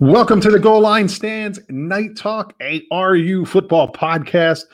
Welcome 0.00 0.40
to 0.40 0.50
the 0.50 0.58
Goal 0.58 0.80
Line 0.80 1.08
Stands 1.08 1.60
Knight 1.68 2.16
Talk, 2.16 2.54
a 2.62 2.86
RU 2.90 3.44
football 3.44 3.92
podcast 3.92 4.64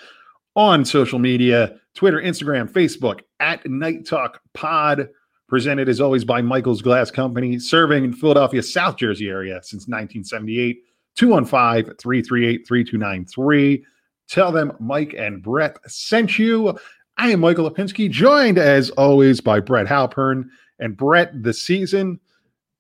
on 0.54 0.84
social 0.84 1.18
media 1.18 1.80
Twitter, 1.95 2.23
Instagram, 2.23 2.70
Facebook 2.70 3.23
at 3.41 3.68
Knight 3.68 4.06
Talk 4.06 4.41
Pod. 4.54 5.09
Presented 5.48 5.88
as 5.88 6.01
always 6.01 6.24
by 6.24 6.42
Michael's 6.42 6.80
Glass 6.80 7.10
Company, 7.10 7.59
serving 7.59 8.04
in 8.04 8.12
Philadelphia, 8.12 8.62
South 8.62 8.98
Jersey 8.98 9.28
area 9.28 9.59
since 9.65 9.88
1978. 9.88 10.78
215 11.16 11.96
338 11.96 12.68
3293. 12.68 13.84
Tell 14.29 14.52
them 14.52 14.77
Mike 14.79 15.16
and 15.18 15.43
Brett 15.43 15.77
sent 15.90 16.38
you. 16.38 16.79
I 17.16 17.30
am 17.30 17.40
Michael 17.40 17.68
Lipinski, 17.68 18.09
joined 18.09 18.59
as 18.59 18.90
always 18.90 19.40
by 19.40 19.59
Brett 19.59 19.88
Halpern. 19.88 20.45
And 20.79 20.96
Brett, 20.96 21.43
the 21.43 21.52
season 21.52 22.20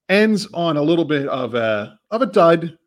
ends 0.08 0.46
on 0.54 0.76
a 0.76 0.82
little 0.82 1.04
bit 1.04 1.26
of 1.28 1.54
a 1.54 1.98
of 2.10 2.22
a 2.22 2.26
dud. 2.26 2.78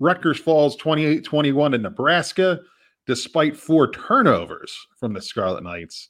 Rutgers 0.00 0.38
falls 0.38 0.76
28-21 0.76 1.72
to 1.72 1.78
Nebraska, 1.78 2.60
despite 3.06 3.56
four 3.56 3.90
turnovers 3.90 4.86
from 5.00 5.12
the 5.12 5.20
Scarlet 5.20 5.64
Knights. 5.64 6.08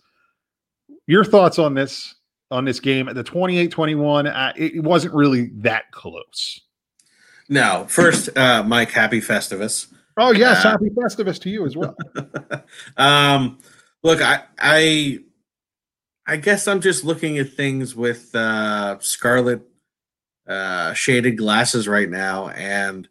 Your 1.07 1.25
thoughts 1.25 1.59
on 1.59 1.73
this 1.73 2.15
on 2.51 2.65
this 2.65 2.81
game 2.81 3.09
at 3.09 3.15
the 3.15 3.25
28-21? 3.25 4.35
Uh, 4.35 4.53
it 4.57 4.83
wasn't 4.83 5.15
really 5.15 5.51
that 5.57 5.91
close. 5.91 6.61
No, 7.49 7.87
first, 7.89 8.37
uh, 8.37 8.63
Mike, 8.63 8.91
happy 8.91 9.21
Festivus. 9.21 9.93
Oh 10.19 10.33
yes, 10.33 10.65
uh, 10.65 10.71
happy 10.71 10.91
Festivus 10.91 11.41
to 11.43 11.51
you 11.51 11.65
as 11.65 11.77
well. 11.77 11.97
um, 12.97 13.59
look, 14.03 14.21
I, 14.21 14.43
I, 14.59 15.21
I 16.27 16.37
guess 16.37 16.69
I'm 16.69 16.81
just 16.81 17.05
looking 17.05 17.39
at 17.39 17.51
things 17.51 17.95
with 17.95 18.35
uh, 18.35 18.99
Scarlet 19.01 19.63
uh, 20.49 20.93
shaded 20.95 21.37
glasses 21.37 21.87
right 21.87 22.09
now, 22.09 22.49
and 22.49 23.09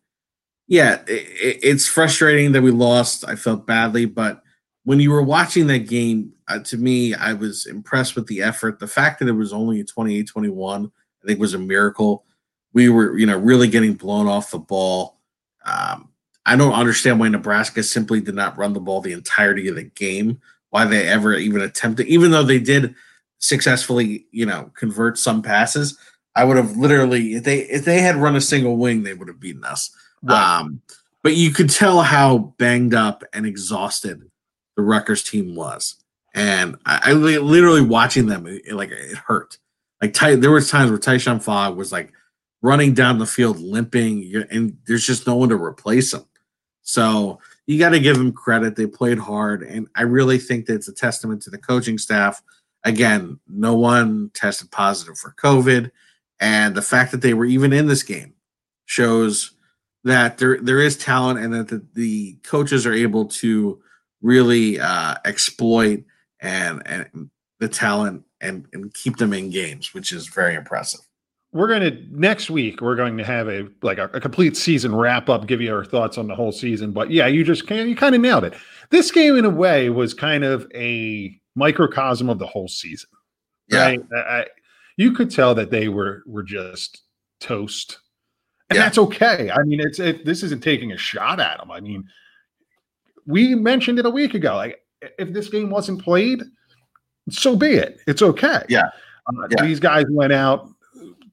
yeah, 0.68 1.02
it, 1.08 1.60
it's 1.64 1.88
frustrating 1.88 2.52
that 2.52 2.62
we 2.62 2.72
lost. 2.72 3.24
I 3.28 3.36
felt 3.36 3.68
badly, 3.68 4.06
but 4.06 4.42
when 4.84 5.00
you 5.00 5.12
were 5.12 5.22
watching 5.22 5.68
that 5.68 5.88
game, 5.88 6.32
uh, 6.48 6.60
to 6.60 6.78
me, 6.78 7.14
I 7.14 7.34
was 7.34 7.66
impressed 7.66 8.16
with 8.16 8.28
the 8.28 8.42
effort. 8.42 8.80
The 8.80 8.88
fact 8.88 9.20
that 9.20 9.28
it 9.28 9.34
was 9.34 9.52
only 9.52 9.82
a 9.82 9.84
28-21, 9.84 10.86
I 10.86 11.28
think 11.28 11.40
was 11.40 11.54
a 11.54 11.60
miracle. 11.60 12.24
We 12.72 12.88
were, 12.88 13.18
you 13.18 13.26
know, 13.26 13.38
really 13.38 13.68
getting 13.68 13.96
blown 13.96 14.28
off 14.28 14.52
the 14.52 14.60
ball. 14.60 15.20
Um, 15.66 16.08
I 16.46 16.56
don't 16.56 16.72
understand 16.72 17.20
why 17.20 17.28
Nebraska 17.28 17.84
simply 17.84 18.22
did 18.22 18.36
not 18.36 18.58
run 18.58 18.72
the 18.72 18.80
ball 18.80 19.02
the 19.02 19.12
entirety 19.12 19.68
of 19.68 19.76
the 19.76 19.84
game. 19.84 20.40
Why 20.70 20.86
they 20.86 21.06
ever 21.06 21.36
even 21.36 21.62
attempted, 21.62 22.08
even 22.08 22.32
though 22.32 22.44
they 22.44 22.60
did 22.60 22.96
successfully, 23.40 24.26
you 24.32 24.46
know, 24.46 24.72
convert 24.76 25.18
some 25.18 25.42
passes. 25.42 25.98
I 26.38 26.44
would 26.44 26.56
have 26.56 26.78
literally 26.78 27.34
if 27.34 27.44
they 27.44 27.62
if 27.62 27.84
they 27.84 28.00
had 28.00 28.16
run 28.16 28.36
a 28.36 28.42
single 28.42 28.78
wing, 28.78 29.02
they 29.02 29.16
would 29.16 29.28
have 29.28 29.40
beaten 29.40 29.64
us. 29.64 29.90
Right. 30.22 30.60
Um, 30.60 30.82
but 31.24 31.36
you 31.36 31.52
could 31.52 31.70
tell 31.70 32.04
how 32.04 32.54
banged 32.58 32.94
up 32.94 33.24
and 33.34 33.46
exhausted 33.46 34.22
the 34.76 34.84
Rutgers 34.84 35.24
team 35.24 35.56
was, 35.56 35.96
and 36.36 36.76
I, 36.86 37.02
I 37.06 37.14
literally 37.14 37.82
watching 37.82 38.28
them 38.28 38.46
it, 38.46 38.72
like 38.72 38.92
it 38.92 39.18
hurt. 39.18 39.58
Like 40.00 40.14
Ty, 40.14 40.36
there 40.36 40.52
was 40.52 40.70
times 40.70 40.92
where 40.92 41.00
Tyshon 41.00 41.42
Fogg 41.42 41.76
was 41.76 41.92
like 41.92 42.14
running 42.62 42.94
down 42.94 43.18
the 43.18 43.26
field 43.26 43.60
limping, 43.60 44.46
and 44.52 44.78
there's 44.86 45.08
just 45.08 45.26
no 45.26 45.36
one 45.36 45.50
to 45.50 45.56
replace 45.56 46.14
him. 46.14 46.26
So 46.84 47.40
you 47.66 47.80
got 47.80 47.90
to 47.90 48.00
give 48.00 48.18
them 48.18 48.32
credit. 48.32 48.76
They 48.76 48.86
played 48.86 49.18
hard, 49.18 49.64
and 49.64 49.88
I 49.96 50.04
really 50.04 50.38
think 50.38 50.68
that 50.68 50.76
it's 50.76 50.88
a 50.88 50.94
testament 50.94 51.42
to 51.44 51.50
the 51.50 51.58
coaching 51.58 51.98
staff. 51.98 52.44
Again, 52.84 53.40
no 53.48 53.76
one 53.76 54.30
tested 54.36 54.70
positive 54.70 55.18
for 55.18 55.34
COVID. 55.42 55.90
And 56.40 56.76
the 56.76 56.82
fact 56.82 57.12
that 57.12 57.22
they 57.22 57.34
were 57.34 57.46
even 57.46 57.74
in 57.74 57.88
this 57.88 58.04
game 58.04 58.34
shows 58.86 59.52
that 60.04 60.38
there 60.38 60.60
there 60.62 60.80
is 60.80 60.98
talent 60.98 61.40
and 61.40 61.54
that 61.54 61.68
the, 61.68 61.86
the 61.94 62.34
coaches 62.44 62.86
are 62.86 62.94
able 62.94 63.26
to 63.26 63.82
really 64.22 64.80
uh, 64.80 65.16
exploit 65.26 66.04
and 66.40 66.82
and 66.86 67.30
the 67.60 67.68
talent 67.68 68.24
and 68.42 68.68
and 68.74 68.94
keep 68.94 69.18
them 69.18 69.34
in 69.34 69.50
games, 69.50 69.94
which 69.94 70.12
is 70.12 70.28
very 70.28 70.56
impressive. 70.56 71.02
We're 71.54 71.68
going 71.68 71.82
to 71.82 72.06
next 72.12 72.50
week. 72.50 72.82
We're 72.82 72.96
going 72.96 73.18
to 73.18 73.24
have 73.24 73.48
a 73.48 73.68
like 73.82 73.98
a, 73.98 74.06
a 74.14 74.20
complete 74.20 74.56
season 74.56 74.96
wrap 74.96 75.30
up, 75.30 75.48
give 75.48 75.62
you 75.62 75.74
our 75.74 75.86
thoughts 75.86 76.18
on 76.18 76.28
the 76.28 76.36
whole 76.36 76.52
season. 76.52 76.92
But 76.92 77.10
yeah, 77.10 77.28
you 77.28 77.44
just 77.44 77.68
can 77.68 77.90
you 77.90 77.96
kind 77.96 78.14
of 78.14 78.22
nailed 78.22 78.44
it. 78.44 78.54
This 78.90 79.12
game, 79.12 79.38
in 79.38 79.46
a 79.46 79.50
way, 79.50 79.90
was 79.90 80.14
kind 80.14 80.44
of 80.44 80.70
a 80.76 81.38
microcosm 81.56 82.30
of 82.30 82.40
the 82.40 82.48
whole 82.48 82.68
season. 82.68 83.10
Yeah. 83.70 83.86
Right? 83.86 84.00
I, 84.16 84.46
you 84.98 85.14
could 85.14 85.32
tell 85.32 85.56
that 85.56 85.72
they 85.72 85.88
were 85.88 86.24
were 86.26 86.44
just 86.44 87.04
toast, 87.40 88.00
and 88.70 88.78
yeah. 88.78 88.84
that's 88.84 88.98
okay. 88.98 89.50
I 89.52 89.64
mean, 89.64 89.80
it's 89.80 90.00
it, 90.00 90.26
this 90.26 90.44
isn't 90.44 90.64
taking 90.64 90.92
a 90.92 90.98
shot 90.98 91.40
at 91.40 91.60
them. 91.60 91.72
I 91.72 91.80
mean, 91.80 92.04
we 93.26 93.56
mentioned 93.56 94.00
it 94.00 94.06
a 94.06 94.10
week 94.10 94.34
ago. 94.34 94.56
Like, 94.56 94.82
if 95.18 95.32
this 95.32 95.50
game 95.50 95.70
wasn't 95.70 96.02
played, 96.02 96.42
so 97.30 97.56
be 97.56 97.74
it. 97.76 98.00
It's 98.08 98.22
okay. 98.22 98.64
Yeah. 98.68 98.90
Uh, 99.28 99.48
yeah. 99.50 99.64
These 99.64 99.80
guys 99.80 100.06
went 100.10 100.34
out, 100.34 100.70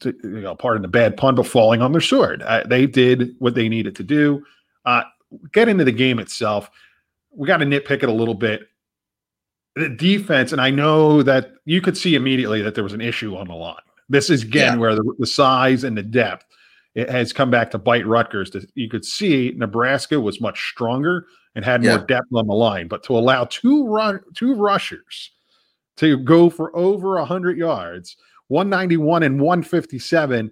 to, 0.00 0.14
you 0.22 0.40
know, 0.40 0.54
pardon 0.54 0.82
the 0.82 0.88
bad 0.88 1.16
pun, 1.16 1.34
but 1.34 1.46
falling 1.46 1.80
on 1.80 1.92
their 1.92 2.00
sword. 2.00 2.42
Uh, 2.42 2.64
they 2.66 2.86
did 2.86 3.34
what 3.38 3.54
they 3.54 3.68
needed 3.68 3.96
to 3.96 4.02
do. 4.02 4.44
Uh, 4.84 5.04
get 5.52 5.68
into 5.68 5.84
the 5.84 5.92
game 5.92 6.18
itself. 6.18 6.70
We 7.30 7.46
got 7.46 7.58
to 7.58 7.64
nitpick 7.64 8.02
it 8.02 8.08
a 8.08 8.12
little 8.12 8.34
bit 8.34 8.68
the 9.76 9.88
defense, 9.88 10.52
and 10.52 10.60
I 10.60 10.70
know 10.70 11.22
that 11.22 11.52
you 11.64 11.80
could 11.80 11.96
see 11.96 12.14
immediately 12.14 12.62
that 12.62 12.74
there 12.74 12.84
was 12.84 12.92
an 12.92 13.00
issue 13.00 13.36
on 13.36 13.48
the 13.48 13.54
line. 13.54 13.76
This 14.08 14.30
is 14.30 14.42
again 14.42 14.74
yeah. 14.74 14.78
where 14.78 14.94
the, 14.94 15.14
the, 15.18 15.26
size 15.26 15.82
and 15.82 15.96
the 15.96 16.02
depth 16.02 16.44
it 16.94 17.10
has 17.10 17.32
come 17.32 17.50
back 17.50 17.70
to 17.70 17.78
bite 17.78 18.06
Rutgers. 18.06 18.54
You 18.74 18.88
could 18.88 19.04
see 19.04 19.52
Nebraska 19.56 20.20
was 20.20 20.40
much 20.40 20.70
stronger 20.70 21.26
and 21.54 21.64
had 21.64 21.82
yeah. 21.82 21.96
more 21.96 22.06
depth 22.06 22.28
on 22.34 22.46
the 22.46 22.54
line, 22.54 22.86
but 22.86 23.02
to 23.04 23.16
allow 23.16 23.44
two 23.46 23.86
run 23.86 24.20
two 24.34 24.54
rushers 24.54 25.30
to 25.96 26.18
go 26.18 26.50
for 26.50 26.74
over 26.76 27.22
hundred 27.24 27.58
yards, 27.58 28.16
one 28.48 28.68
ninety 28.68 28.96
one 28.96 29.22
and 29.22 29.40
one 29.40 29.62
fifty 29.62 29.98
seven, 29.98 30.50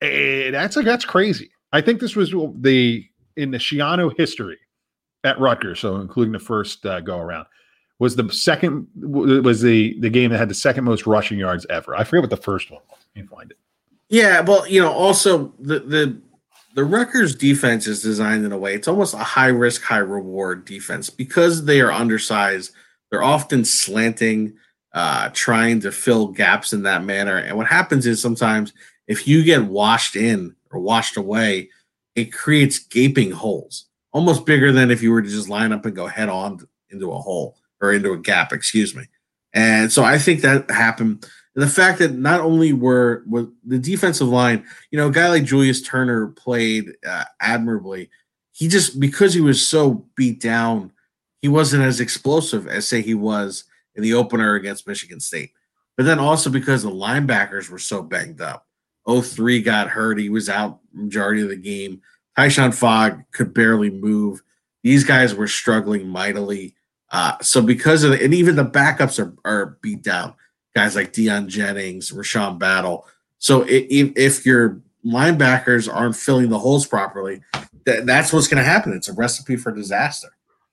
eh, 0.00 0.50
that's 0.50 0.76
like 0.76 0.86
that's 0.86 1.04
crazy. 1.04 1.50
I 1.72 1.80
think 1.80 2.00
this 2.00 2.16
was 2.16 2.34
the 2.56 3.04
in 3.36 3.52
the 3.52 3.58
Schiano 3.58 4.12
history 4.16 4.58
at 5.22 5.38
Rutgers, 5.38 5.78
so 5.78 5.96
including 5.96 6.32
the 6.32 6.38
first 6.40 6.84
uh, 6.86 7.00
go 7.00 7.18
around 7.18 7.46
was 7.98 8.14
the 8.16 8.30
second 8.30 8.86
was 8.96 9.60
the 9.60 9.98
the 10.00 10.10
game 10.10 10.30
that 10.30 10.38
had 10.38 10.48
the 10.48 10.54
second 10.54 10.84
most 10.84 11.06
rushing 11.06 11.38
yards 11.38 11.66
ever. 11.68 11.96
I 11.96 12.04
forget 12.04 12.22
what 12.22 12.30
the 12.30 12.36
first 12.36 12.70
one 12.70 12.80
was. 12.88 12.98
You 13.14 13.26
find 13.26 13.50
it. 13.50 13.58
Yeah, 14.08 14.40
well, 14.40 14.66
you 14.66 14.80
know, 14.80 14.92
also 14.92 15.52
the 15.58 15.80
the 15.80 16.20
the 16.74 16.84
Rutgers 16.84 17.34
defense 17.34 17.86
is 17.86 18.02
designed 18.02 18.44
in 18.44 18.52
a 18.52 18.58
way 18.58 18.74
it's 18.74 18.88
almost 18.88 19.14
a 19.14 19.18
high 19.18 19.48
risk, 19.48 19.82
high 19.82 19.98
reward 19.98 20.64
defense 20.64 21.10
because 21.10 21.64
they 21.64 21.80
are 21.80 21.92
undersized. 21.92 22.72
They're 23.10 23.22
often 23.22 23.64
slanting, 23.64 24.54
uh, 24.92 25.30
trying 25.32 25.80
to 25.80 25.90
fill 25.90 26.28
gaps 26.28 26.72
in 26.72 26.82
that 26.82 27.04
manner. 27.04 27.38
And 27.38 27.56
what 27.56 27.66
happens 27.66 28.06
is 28.06 28.20
sometimes 28.20 28.74
if 29.06 29.26
you 29.26 29.42
get 29.42 29.64
washed 29.64 30.14
in 30.14 30.54
or 30.70 30.78
washed 30.78 31.16
away, 31.16 31.70
it 32.14 32.32
creates 32.32 32.78
gaping 32.78 33.30
holes, 33.30 33.86
almost 34.12 34.44
bigger 34.44 34.72
than 34.72 34.90
if 34.90 35.02
you 35.02 35.10
were 35.10 35.22
to 35.22 35.28
just 35.28 35.48
line 35.48 35.72
up 35.72 35.86
and 35.86 35.96
go 35.96 36.06
head 36.06 36.28
on 36.28 36.60
into 36.90 37.10
a 37.10 37.18
hole 37.18 37.56
or 37.80 37.92
into 37.92 38.12
a 38.12 38.18
gap, 38.18 38.52
excuse 38.52 38.94
me. 38.94 39.04
And 39.52 39.92
so 39.92 40.04
I 40.04 40.18
think 40.18 40.42
that 40.42 40.70
happened. 40.70 41.26
And 41.54 41.62
the 41.62 41.68
fact 41.68 41.98
that 41.98 42.14
not 42.14 42.40
only 42.40 42.72
were, 42.72 43.24
were 43.26 43.48
the 43.66 43.78
defensive 43.78 44.28
line, 44.28 44.64
you 44.90 44.98
know, 44.98 45.08
a 45.08 45.12
guy 45.12 45.28
like 45.28 45.44
Julius 45.44 45.82
Turner 45.82 46.28
played 46.28 46.92
uh, 47.06 47.24
admirably. 47.40 48.10
He 48.52 48.68
just 48.68 49.00
because 49.00 49.34
he 49.34 49.40
was 49.40 49.66
so 49.66 50.06
beat 50.16 50.40
down, 50.40 50.92
he 51.42 51.48
wasn't 51.48 51.84
as 51.84 52.00
explosive 52.00 52.66
as 52.66 52.86
say 52.86 53.02
he 53.02 53.14
was 53.14 53.64
in 53.94 54.02
the 54.02 54.14
opener 54.14 54.54
against 54.54 54.86
Michigan 54.86 55.20
State. 55.20 55.50
But 55.96 56.06
then 56.06 56.18
also 56.18 56.50
because 56.50 56.82
the 56.82 56.90
linebackers 56.90 57.68
were 57.68 57.78
so 57.78 58.02
banged 58.02 58.40
up. 58.40 58.66
03 59.08 59.62
got 59.62 59.88
hurt. 59.88 60.18
He 60.18 60.28
was 60.28 60.48
out 60.48 60.80
majority 60.92 61.42
of 61.42 61.48
the 61.48 61.56
game. 61.56 62.02
Tyshon 62.38 62.72
Fogg 62.72 63.22
could 63.32 63.52
barely 63.52 63.90
move. 63.90 64.42
These 64.84 65.02
guys 65.02 65.34
were 65.34 65.48
struggling 65.48 66.08
mightily. 66.08 66.76
Uh, 67.10 67.38
so 67.40 67.62
because 67.62 68.04
of 68.04 68.10
the, 68.10 68.22
and 68.22 68.34
even 68.34 68.56
the 68.56 68.64
backups 68.64 69.18
are, 69.18 69.34
are 69.44 69.78
beat 69.80 70.02
down, 70.02 70.34
guys 70.74 70.94
like 70.94 71.12
Deion 71.12 71.46
Jennings, 71.46 72.10
Rashawn 72.10 72.58
Battle. 72.58 73.06
So 73.38 73.62
if, 73.62 74.12
if 74.16 74.44
your 74.44 74.80
linebackers 75.04 75.92
aren't 75.92 76.16
filling 76.16 76.50
the 76.50 76.58
holes 76.58 76.86
properly, 76.86 77.40
th- 77.86 78.04
that's 78.04 78.32
what's 78.32 78.48
going 78.48 78.62
to 78.62 78.68
happen. 78.68 78.92
It's 78.92 79.08
a 79.08 79.14
recipe 79.14 79.56
for 79.56 79.72
disaster. 79.72 80.28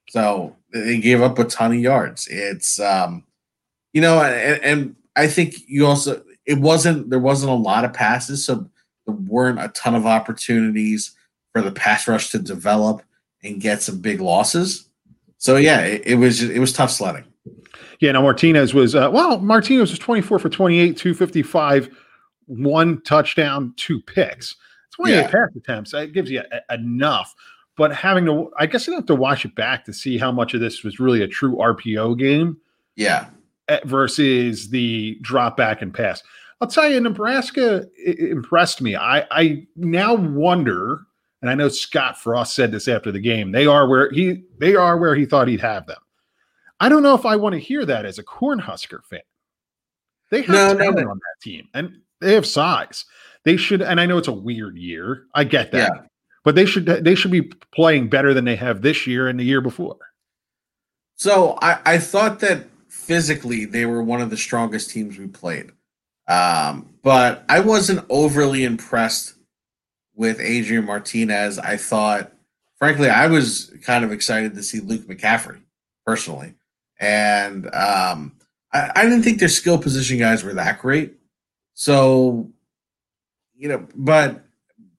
So 0.10 0.56
they 0.74 1.00
gave 1.00 1.22
up 1.22 1.40
a 1.40 1.46
ton 1.46 1.72
of 1.72 1.80
yards. 1.80 2.28
It's, 2.28 2.80
um, 2.80 3.24
you 3.94 4.02
know, 4.02 4.22
and, 4.22 4.64
and 4.64 4.96
I 5.16 5.28
think 5.28 5.56
you 5.68 5.86
also, 5.88 6.22
it 6.46 6.60
wasn't, 6.60 7.10
there 7.10 7.20
wasn't 7.20 7.52
a 7.52 7.56
lot 7.56 7.86
of 7.86 7.94
passes. 7.94 8.46
So 8.46 8.70
there 9.08 9.16
weren't 9.16 9.60
a 9.60 9.70
ton 9.70 9.96
of 9.96 10.06
opportunities 10.06 11.16
for 11.54 11.62
the 11.62 11.72
pass 11.72 12.08
rush 12.08 12.30
to 12.32 12.40
develop 12.40 13.02
and 13.44 13.62
get 13.62 13.82
some 13.82 14.00
big 14.00 14.20
losses. 14.20 14.85
So 15.46 15.58
yeah, 15.58 15.82
it, 15.82 16.02
it 16.08 16.16
was 16.16 16.42
it 16.42 16.58
was 16.58 16.74
tough 16.74 16.90
sledding. 16.90 17.24
Yeah, 18.00 18.14
now 18.14 18.24
Martinez 18.24 18.74
was 18.74 18.96
uh, 18.96 19.12
well, 19.14 19.38
Martinez 19.38 19.92
was 19.92 20.00
24 20.00 20.40
for 20.40 20.50
28, 20.50 20.98
255, 20.98 21.96
one 22.48 23.00
touchdown, 23.02 23.72
two 23.78 24.02
picks. 24.02 24.56
28 24.96 25.16
yeah. 25.16 25.28
pass 25.28 25.56
attempts, 25.56 25.94
it 25.94 26.14
gives 26.14 26.32
you 26.32 26.42
a, 26.52 26.74
enough. 26.74 27.36
But 27.78 27.94
having 27.94 28.26
to, 28.26 28.50
I 28.58 28.66
guess 28.66 28.88
you 28.88 28.96
have 28.96 29.06
to 29.06 29.14
watch 29.14 29.46
it 29.46 29.54
back 29.54 29.86
to 29.86 29.94
see 29.94 30.18
how 30.18 30.32
much 30.32 30.56
of 30.56 30.62
this 30.62 30.84
was 30.84 31.00
really 31.00 31.22
a 31.22 31.28
true 31.28 31.56
RPO 31.58 32.18
game. 32.18 32.58
Yeah. 32.96 33.28
Versus 33.84 34.70
the 34.70 35.20
drop 35.22 35.58
back 35.58 35.84
and 35.84 35.94
pass. 35.94 36.24
I'll 36.60 36.68
tell 36.68 36.90
you, 36.90 37.00
Nebraska 37.00 37.86
impressed 38.18 38.82
me. 38.82 38.96
I, 38.96 39.28
I 39.30 39.68
now 39.76 40.16
wonder, 40.16 41.06
and 41.46 41.52
I 41.52 41.54
know 41.54 41.70
Scott 41.70 42.18
Frost 42.18 42.56
said 42.56 42.72
this 42.72 42.88
after 42.88 43.12
the 43.12 43.20
game. 43.20 43.52
They 43.52 43.68
are 43.68 43.88
where 43.88 44.10
he 44.10 44.46
they 44.58 44.76
are 44.76 44.98
where 44.98 45.14
he 45.14 45.28
thought 45.28 45.48
he'd 45.48 45.62
have 45.62 45.86
them. 45.86 46.00
I 46.80 46.90
don't 46.90 47.04
know 47.04 47.14
if 47.14 47.24
I 47.24 47.36
want 47.36 47.54
to 47.54 47.60
hear 47.60 47.86
that 47.86 48.04
as 48.04 48.18
a 48.18 48.24
Cornhusker 48.24 49.04
fan. 49.04 49.20
They 50.32 50.42
have 50.42 50.50
no, 50.50 50.76
talent 50.76 51.06
no, 51.06 51.12
on 51.12 51.20
that 51.20 51.44
team, 51.44 51.68
and 51.76 52.02
they 52.20 52.34
have 52.34 52.48
size. 52.48 53.06
They 53.44 53.58
should, 53.58 53.84
and 53.84 54.02
I 54.02 54.08
know 54.08 54.18
it's 54.18 54.28
a 54.28 54.34
weird 54.34 54.76
year. 54.76 55.28
I 55.36 55.44
get 55.44 55.72
that, 55.72 55.92
yeah. 55.94 56.02
but 56.44 56.56
they 56.56 56.66
should 56.66 56.88
they 56.88 57.14
should 57.14 57.30
be 57.30 57.44
playing 57.72 58.10
better 58.10 58.34
than 58.34 58.46
they 58.46 58.56
have 58.56 58.82
this 58.82 59.06
year 59.06 59.28
and 59.28 59.40
the 59.40 59.44
year 59.44 59.62
before. 59.62 59.98
So 61.16 61.60
I, 61.62 61.78
I 61.86 61.98
thought 62.00 62.40
that 62.40 62.66
physically 62.88 63.66
they 63.66 63.86
were 63.86 64.02
one 64.02 64.20
of 64.20 64.32
the 64.32 64.38
strongest 64.38 64.90
teams 64.90 65.20
we 65.20 65.28
played. 65.28 65.70
Um, 66.28 66.96
but 67.04 67.46
I 67.48 67.60
wasn't 67.60 68.04
overly 68.10 68.64
impressed 68.64 69.35
with 70.16 70.40
Adrian 70.40 70.86
Martinez. 70.86 71.60
I 71.60 71.78
thought, 71.78 72.32
frankly, 72.78 73.10
I 73.10 73.28
was 73.28 73.74
kind 73.84 74.04
of 74.04 74.12
excited 74.12 74.56
to 74.56 74.64
see 74.64 74.80
Luke 74.80 75.08
McCaffrey 75.08 75.62
personally. 76.06 76.56
And 77.00 77.74
um, 77.74 78.34
I, 78.74 78.92
I 78.96 79.04
didn't 79.04 79.24
think 79.24 79.40
their 79.40 79.50
skill 79.50 79.78
position 79.78 80.18
guys 80.18 80.44
were 80.44 80.54
that 80.54 80.80
great. 80.80 81.16
So, 81.74 82.50
you 83.56 83.68
know, 83.68 83.86
but 83.96 84.46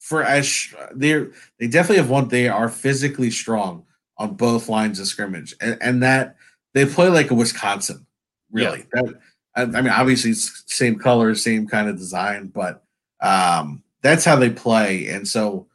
for 0.01 0.23
as 0.23 0.75
they're 0.95 1.33
they 1.59 1.67
definitely 1.67 1.97
have 1.97 2.11
one, 2.11 2.29
they 2.29 2.49
are 2.49 2.69
physically 2.69 3.31
strong 3.31 3.85
on 4.19 4.35
both 4.35 4.69
lines 4.69 5.01
of 5.01 5.07
scrimmage. 5.07 5.55
And, 5.61 5.79
and 5.81 6.03
that 6.03 6.37
they 6.75 6.85
play 6.85 7.09
like 7.09 7.31
a 7.31 7.35
Wisconsin, 7.35 8.07
really. 8.51 8.87
Yeah. 8.95 9.03
That 9.03 9.21
I, 9.57 9.63
I 9.63 9.81
mean, 9.81 9.93
obviously, 9.93 10.35
same 10.35 10.99
colors, 10.99 11.43
same 11.43 11.67
kind 11.67 11.89
of 11.89 11.97
design, 11.97 12.49
but 12.49 12.85
um, 13.23 13.83
that's 14.03 14.25
how 14.25 14.37
they 14.37 14.51
play. 14.51 15.09
And 15.09 15.27
so, 15.27 15.67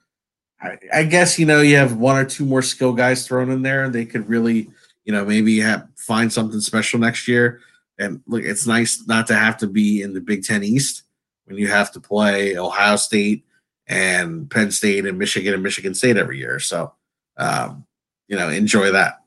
I, 0.61 0.77
I, 0.93 1.03
guess 1.03 1.39
you 1.39 1.45
know 1.45 1.61
you 1.61 1.75
have 1.77 1.95
one 1.95 2.17
or 2.17 2.25
two 2.25 2.45
more 2.45 2.61
skill 2.61 2.93
guys 2.93 3.27
thrown 3.27 3.49
in 3.51 3.63
there. 3.63 3.89
They 3.89 4.05
could 4.05 4.29
really, 4.29 4.69
you 5.05 5.11
know, 5.11 5.25
maybe 5.25 5.59
have 5.59 5.87
find 5.97 6.31
something 6.31 6.59
special 6.59 6.99
next 6.99 7.27
year. 7.27 7.61
And 7.97 8.21
look, 8.27 8.43
it's 8.43 8.67
nice 8.67 9.05
not 9.07 9.27
to 9.27 9.35
have 9.35 9.57
to 9.57 9.67
be 9.67 10.01
in 10.01 10.13
the 10.13 10.21
Big 10.21 10.43
Ten 10.43 10.63
East 10.63 11.03
when 11.45 11.57
you 11.57 11.67
have 11.67 11.91
to 11.93 11.99
play 11.99 12.57
Ohio 12.57 12.95
State 12.95 13.45
and 13.87 14.49
Penn 14.49 14.71
State 14.71 15.05
and 15.05 15.17
Michigan 15.17 15.53
and 15.53 15.63
Michigan 15.63 15.93
State 15.93 16.17
every 16.17 16.37
year. 16.37 16.59
So, 16.59 16.93
um, 17.37 17.85
you 18.27 18.37
know, 18.37 18.49
enjoy 18.49 18.91
that. 18.91 19.21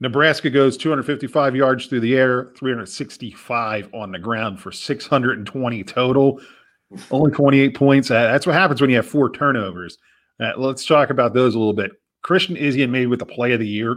Nebraska 0.00 0.48
goes 0.48 0.76
255 0.76 1.56
yards 1.56 1.86
through 1.86 2.00
the 2.00 2.16
air, 2.16 2.52
365 2.56 3.90
on 3.92 4.12
the 4.12 4.18
ground 4.18 4.60
for 4.60 4.70
620 4.70 5.84
total. 5.84 6.40
Only 7.10 7.30
28 7.30 7.74
points. 7.74 8.10
Uh, 8.10 8.22
that's 8.22 8.46
what 8.46 8.54
happens 8.54 8.80
when 8.80 8.90
you 8.90 8.96
have 8.96 9.06
four 9.06 9.30
turnovers. 9.30 9.98
Uh, 10.40 10.52
let's 10.56 10.86
talk 10.86 11.10
about 11.10 11.34
those 11.34 11.54
a 11.54 11.58
little 11.58 11.74
bit. 11.74 11.92
Christian 12.22 12.56
Izien 12.56 12.90
made 12.90 13.08
with 13.08 13.18
the 13.18 13.26
play 13.26 13.52
of 13.52 13.60
the 13.60 13.68
year. 13.68 13.96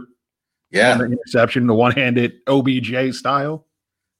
Yeah. 0.70 0.96
The 0.96 1.04
interception, 1.04 1.66
the 1.66 1.74
one 1.74 1.92
handed 1.92 2.34
OBJ 2.46 3.14
style. 3.14 3.66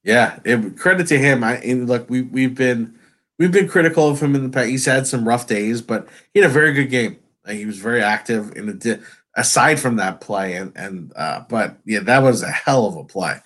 Yeah. 0.04 0.38
It, 0.44 0.78
credit 0.78 1.06
to 1.08 1.18
him. 1.18 1.44
I 1.44 1.56
and 1.56 1.88
look, 1.88 2.08
we, 2.08 2.22
we've 2.22 2.54
been 2.54 2.98
we've 3.38 3.52
been 3.52 3.68
critical 3.68 4.08
of 4.08 4.22
him 4.22 4.34
in 4.34 4.44
the 4.44 4.48
past. 4.48 4.68
He's 4.68 4.86
had 4.86 5.06
some 5.06 5.26
rough 5.26 5.46
days, 5.46 5.82
but 5.82 6.08
he 6.32 6.40
had 6.40 6.50
a 6.50 6.52
very 6.52 6.72
good 6.72 6.90
game. 6.90 7.18
He 7.48 7.66
was 7.66 7.78
very 7.78 8.02
active 8.02 8.56
in 8.56 8.66
the 8.66 9.02
aside 9.36 9.80
from 9.80 9.96
that 9.96 10.20
play 10.20 10.54
and 10.54 10.72
and 10.76 11.12
uh, 11.16 11.40
but 11.48 11.76
yeah 11.84 12.00
that 12.00 12.22
was 12.22 12.42
a 12.42 12.50
hell 12.50 12.86
of 12.86 12.96
a 12.96 13.04
play 13.04 13.36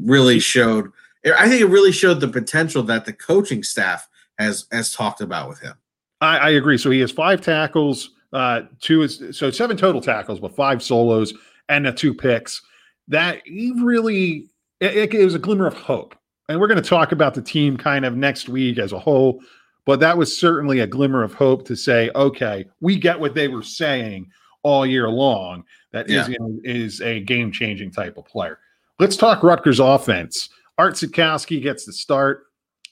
really 0.00 0.38
showed 0.38 0.90
i 1.36 1.48
think 1.48 1.60
it 1.60 1.66
really 1.66 1.92
showed 1.92 2.20
the 2.20 2.28
potential 2.28 2.82
that 2.82 3.04
the 3.04 3.12
coaching 3.12 3.62
staff 3.62 4.08
has 4.38 4.66
has 4.72 4.92
talked 4.92 5.20
about 5.20 5.48
with 5.48 5.60
him 5.60 5.74
i, 6.20 6.38
I 6.38 6.50
agree 6.50 6.78
so 6.78 6.90
he 6.90 7.00
has 7.00 7.10
five 7.10 7.40
tackles 7.40 8.10
uh 8.32 8.62
two 8.80 9.02
is 9.02 9.22
so 9.36 9.50
seven 9.50 9.76
total 9.76 10.00
tackles 10.00 10.40
but 10.40 10.54
five 10.54 10.82
solos 10.82 11.32
and 11.68 11.86
the 11.86 11.92
two 11.92 12.14
picks 12.14 12.62
that 13.08 13.42
he 13.44 13.72
really 13.82 14.48
it, 14.80 15.14
it 15.14 15.24
was 15.24 15.34
a 15.34 15.38
glimmer 15.38 15.66
of 15.66 15.74
hope 15.74 16.14
and 16.48 16.60
we're 16.60 16.68
going 16.68 16.82
to 16.82 16.88
talk 16.88 17.12
about 17.12 17.34
the 17.34 17.42
team 17.42 17.76
kind 17.76 18.04
of 18.04 18.16
next 18.16 18.48
week 18.48 18.78
as 18.78 18.92
a 18.92 18.98
whole 18.98 19.40
but 19.84 20.00
that 20.00 20.18
was 20.18 20.36
certainly 20.36 20.80
a 20.80 20.86
glimmer 20.86 21.22
of 21.22 21.34
hope 21.34 21.64
to 21.66 21.76
say 21.76 22.10
okay 22.14 22.64
we 22.80 22.98
get 22.98 23.18
what 23.18 23.34
they 23.34 23.48
were 23.48 23.62
saying 23.62 24.28
all 24.66 24.84
year 24.84 25.08
long 25.08 25.64
that 25.92 26.08
yeah. 26.08 26.26
is, 26.26 26.36
is 26.64 27.00
a 27.00 27.20
game 27.20 27.52
changing 27.52 27.90
type 27.90 28.18
of 28.18 28.26
player. 28.26 28.58
Let's 28.98 29.16
talk 29.16 29.42
Rutgers 29.42 29.80
offense. 29.80 30.48
Art 30.76 30.94
Sitkowski 30.94 31.62
gets 31.62 31.86
the 31.86 31.92
start 31.92 32.46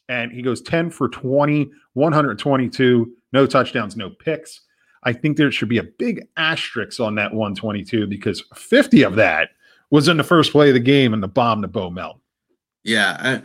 and 0.09 0.33
he 0.33 0.43
goes 0.43 0.61
10 0.63 0.91
for 0.91 1.09
20, 1.09 1.71
122, 1.95 3.13
no 3.33 3.47
touchdowns, 3.47 3.97
no 3.97 4.11
picks. 4.11 4.61
I 5.03 5.13
think 5.13 5.37
there 5.37 5.53
should 5.53 5.69
be 5.69 5.79
a 5.79 5.85
big 5.85 6.27
asterisk 6.37 7.01
on 7.01 7.15
that 7.17 7.33
122 7.33 8.07
because 8.07 8.43
50 8.55 9.03
of 9.03 9.17
that 9.17 9.51
was 9.91 10.09
in 10.09 10.17
the 10.17 10.25
first 10.25 10.53
play 10.53 10.69
of 10.69 10.75
the 10.75 10.81
game 10.81 11.13
and 11.13 11.23
the 11.23 11.29
bomb 11.29 11.63
to 11.63 11.69
Bo 11.69 11.91
Melton. 11.91 12.21
Yeah. 12.85 13.41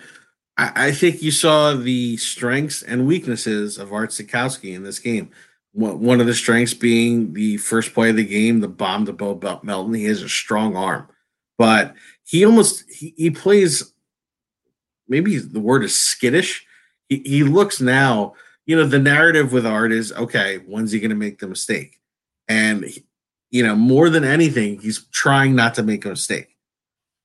I, 0.57 0.87
I 0.87 0.91
think 0.91 1.21
you 1.21 1.31
saw 1.31 1.73
the 1.73 2.17
strengths 2.17 2.81
and 2.81 3.07
weaknesses 3.07 3.77
of 3.77 3.91
Art 3.91 4.11
Sitkowski 4.11 4.73
in 4.73 4.83
this 4.83 4.99
game 4.99 5.31
one 5.73 6.19
of 6.19 6.27
the 6.27 6.33
strengths 6.33 6.73
being 6.73 7.33
the 7.33 7.57
first 7.57 7.93
play 7.93 8.09
of 8.09 8.15
the 8.15 8.25
game, 8.25 8.59
the 8.59 8.67
bomb 8.67 9.05
to 9.05 9.13
Bo 9.13 9.39
Melton. 9.63 9.93
He 9.93 10.05
has 10.05 10.21
a 10.21 10.29
strong 10.29 10.75
arm, 10.75 11.07
but 11.57 11.93
he 12.23 12.45
almost 12.45 12.83
he, 12.89 13.13
he 13.17 13.29
plays. 13.29 13.93
Maybe 15.09 15.37
the 15.37 15.59
word 15.59 15.83
is 15.83 15.99
skittish. 15.99 16.65
He, 17.09 17.21
he 17.25 17.43
looks 17.43 17.81
now. 17.81 18.35
You 18.65 18.75
know 18.75 18.85
the 18.85 18.99
narrative 18.99 19.51
with 19.51 19.65
Art 19.65 19.91
is 19.91 20.13
okay. 20.13 20.57
When's 20.57 20.91
he 20.91 20.99
going 20.99 21.09
to 21.09 21.15
make 21.15 21.39
the 21.39 21.47
mistake? 21.47 21.99
And 22.47 22.85
you 23.49 23.65
know 23.65 23.75
more 23.75 24.09
than 24.09 24.23
anything, 24.23 24.79
he's 24.79 25.05
trying 25.07 25.55
not 25.55 25.73
to 25.75 25.83
make 25.83 26.05
a 26.05 26.09
mistake, 26.09 26.55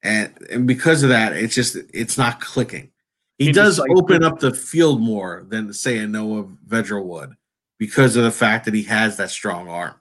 and 0.02 0.32
and 0.50 0.66
because 0.66 1.02
of 1.02 1.10
that, 1.10 1.36
it's 1.36 1.54
just 1.54 1.76
it's 1.92 2.16
not 2.16 2.40
clicking. 2.40 2.90
He, 3.38 3.46
he 3.46 3.52
does 3.52 3.78
open 3.78 4.24
up 4.24 4.38
the 4.38 4.54
field 4.54 5.00
more 5.02 5.44
than 5.48 5.72
say 5.72 5.98
a 5.98 6.06
Noah 6.06 6.44
Vedral 6.66 7.04
would 7.04 7.34
because 7.78 8.16
of 8.16 8.24
the 8.24 8.30
fact 8.30 8.64
that 8.64 8.74
he 8.74 8.84
has 8.84 9.16
that 9.16 9.30
strong 9.30 9.68
arm. 9.68 9.94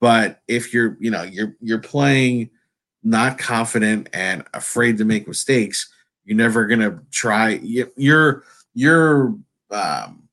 But 0.00 0.40
if 0.46 0.72
you're, 0.72 0.96
you 1.00 1.10
know, 1.10 1.22
you're 1.22 1.56
you're 1.60 1.80
playing 1.80 2.50
not 3.02 3.38
confident 3.38 4.08
and 4.12 4.44
afraid 4.54 4.98
to 4.98 5.04
make 5.04 5.28
mistakes, 5.28 5.92
you're 6.26 6.36
never 6.36 6.66
gonna 6.66 7.00
try. 7.10 7.60
Your 7.96 8.44
your 8.74 9.38
um, 9.70 10.28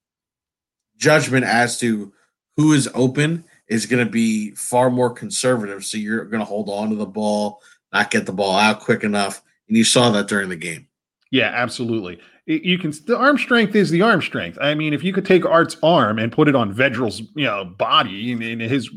judgment 0.98 1.46
as 1.46 1.80
to 1.80 2.12
who 2.58 2.74
is 2.74 2.90
open 2.94 3.46
is 3.68 3.86
going 3.86 4.06
to 4.06 4.12
be 4.12 4.52
far 4.52 4.92
more 4.92 5.10
conservative. 5.10 5.84
So 5.86 5.98
you're 5.98 6.26
going 6.26 6.42
to 6.42 6.46
hold 6.46 6.70
on 6.70 6.90
to 6.90 6.96
the 6.96 7.06
ball, 7.06 7.62
not 7.92 8.12
get 8.12 8.26
the 8.26 8.34
ball 8.34 8.56
out 8.58 8.82
quick 8.82 9.04
enough, 9.04 9.42
and 9.68 9.76
you 9.78 9.84
saw 9.86 10.12
that 10.12 10.28
during 10.28 10.50
the 10.50 10.56
game. 10.58 10.88
Yeah, 11.32 11.52
absolutely 11.56 12.20
you 12.46 12.78
can 12.78 12.92
the 13.06 13.18
arm 13.18 13.38
strength 13.38 13.76
is 13.76 13.90
the 13.90 14.02
arm 14.02 14.22
strength. 14.22 14.58
I 14.62 14.74
mean, 14.76 14.94
if 14.94 15.04
you 15.04 15.14
could 15.14 15.26
take 15.26 15.46
Art's 15.46 15.78
arm 15.82 16.20
and 16.20 16.32
put 16.32 16.48
it 16.48 16.56
on 16.56 16.74
Vedral's, 16.74 17.22
you 17.36 17.46
know, 17.46 17.64
body, 17.64 18.32
in 18.32 18.60
his, 18.60 18.90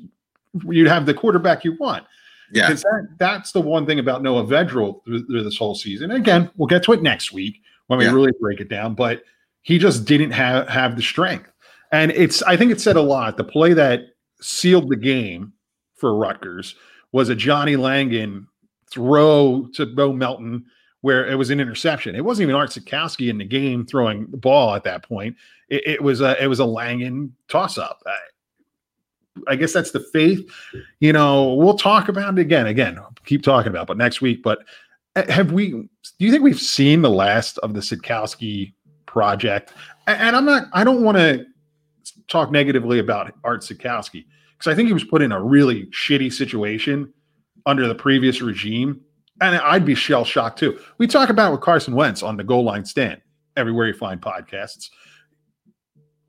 you'd 0.65 0.89
have 0.89 1.07
the 1.07 1.15
quarterback 1.15 1.65
you 1.65 1.77
want. 1.79 2.05
Yeah, 2.53 2.73
that, 2.73 3.09
that's 3.19 3.53
the 3.53 3.61
one 3.61 3.87
thing 3.87 3.99
about 3.99 4.23
Noah 4.23 4.45
Vedral 4.45 5.05
through, 5.05 5.27
through, 5.27 5.43
this 5.43 5.57
whole 5.57 5.75
season. 5.75 6.11
again, 6.13 6.51
we'll 6.57 6.69
get 6.69 6.83
to 6.85 6.93
it 6.93 7.03
next 7.03 7.33
week 7.33 7.61
when 7.89 7.99
we 7.99 8.05
yeah. 8.05 8.13
really 8.13 8.33
break 8.41 8.61
it 8.61 8.69
down. 8.69 8.95
But 8.95 9.23
he 9.63 9.79
just 9.79 10.05
didn't 10.05 10.31
have 10.31 10.69
have 10.69 10.97
the 10.97 11.03
strength, 11.03 11.51
and 11.93 12.13
it's 12.13 12.43
I 12.43 12.57
think 12.57 12.71
it 12.71 12.81
said 12.81 12.97
a 12.97 13.03
lot. 13.03 13.37
The 13.37 13.45
play 13.45 13.73
that 13.73 14.01
sealed 14.41 14.89
the 14.89 14.97
game 14.97 15.53
for 15.97 16.15
Rutgers 16.15 16.77
was 17.13 17.29
a 17.29 17.35
Johnny 17.35 17.77
Langan 17.77 18.47
throw 18.91 19.69
to 19.75 19.87
Bo 19.87 20.13
Melton 20.13 20.65
where 21.01 21.27
it 21.27 21.37
was 21.37 21.51
an 21.51 21.61
interception. 21.61 22.17
It 22.17 22.25
wasn't 22.25 22.45
even 22.45 22.57
Art 22.57 22.71
Sitkowski 22.71 23.29
in 23.29 23.39
the 23.39 23.45
game 23.45 23.87
throwing 23.87 24.27
the 24.31 24.37
ball 24.37 24.75
at 24.75 24.85
that 24.85 25.05
point. 25.05 25.37
It, 25.69 25.87
it 25.87 26.03
was 26.03 26.21
a 26.21 26.43
it 26.43 26.49
was 26.49 26.59
a 26.59 26.65
Langan 26.65 27.35
toss 27.49 27.79
up. 27.79 28.03
I, 29.47 29.57
guess 29.57 29.73
that's 29.73 29.91
the 29.91 30.01
faith. 30.01 30.49
You 31.01 31.13
know, 31.13 31.55
we'll 31.55 31.77
talk 31.77 32.09
about 32.09 32.39
it 32.39 32.41
again. 32.41 32.67
Again, 32.67 32.99
keep 33.25 33.43
talking 33.43 33.71
about, 33.71 33.87
but 33.87 33.97
next 33.97 34.21
week. 34.21 34.43
But 34.43 34.61
uh, 35.15 35.31
have 35.31 35.53
we? 35.53 35.71
Do 35.71 35.89
you 36.19 36.31
think 36.31 36.43
we've 36.43 36.61
seen 36.61 37.03
the 37.03 37.11
last 37.11 37.59
of 37.59 37.75
the 37.75 37.81
Sitkowski 37.81 38.73
project? 39.07 39.73
And 40.07 40.37
I'm 40.37 40.45
not. 40.45 40.69
I 40.73 40.85
don't 40.85 41.03
want 41.03 41.19
to 41.19 41.47
talk 42.29 42.51
negatively 42.51 42.99
about 42.99 43.33
Art 43.45 43.63
Sitkowski 43.63 44.25
because 44.57 44.73
I 44.73 44.75
think 44.75 44.89
he 44.89 44.93
was 44.93 45.05
put 45.05 45.23
in 45.23 45.33
a 45.33 45.43
really 45.43 45.87
shitty 45.87 46.33
situation 46.33 47.13
under 47.67 47.89
the 47.89 47.95
previous 47.95 48.41
regime 48.41 49.01
and 49.41 49.57
I'd 49.57 49.85
be 49.85 49.95
shell 49.95 50.25
shocked 50.25 50.59
too. 50.59 50.79
We 50.99 51.07
talk 51.07 51.29
about 51.29 51.53
with 51.53 51.61
Carson 51.61 51.95
Wentz 51.95 52.23
on 52.23 52.37
the 52.37 52.45
goal 52.45 52.65
line 52.65 52.85
stand 52.85 53.21
everywhere 53.57 53.87
you 53.87 53.95
find 53.95 54.21
podcasts. 54.21 54.91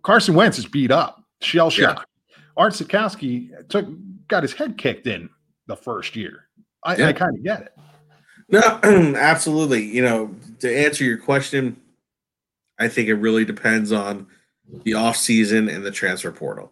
Carson 0.03 0.35
Wentz 0.35 0.57
is 0.57 0.65
beat 0.65 0.91
up. 0.91 1.23
shell 1.41 1.69
shock. 1.69 1.99
Yeah. 1.99 2.03
Art 2.57 2.73
Sitkowski 2.73 3.69
took 3.69 3.87
got 4.27 4.43
his 4.43 4.53
head 4.53 4.77
kicked 4.77 5.07
in 5.07 5.29
the 5.67 5.75
first 5.75 6.15
year. 6.15 6.45
I, 6.83 6.95
yeah. 6.95 7.07
I 7.07 7.13
kind 7.13 7.37
of 7.37 7.43
get 7.43 7.61
it. 7.61 7.73
No, 8.49 8.61
absolutely. 9.17 9.83
You 9.83 10.03
know, 10.03 10.35
to 10.59 10.77
answer 10.77 11.03
your 11.03 11.17
question, 11.17 11.79
I 12.79 12.87
think 12.87 13.09
it 13.09 13.15
really 13.15 13.45
depends 13.45 13.91
on 13.91 14.27
the 14.83 14.95
off 14.95 15.17
season 15.17 15.69
and 15.69 15.85
the 15.85 15.91
transfer 15.91 16.31
portal. 16.31 16.71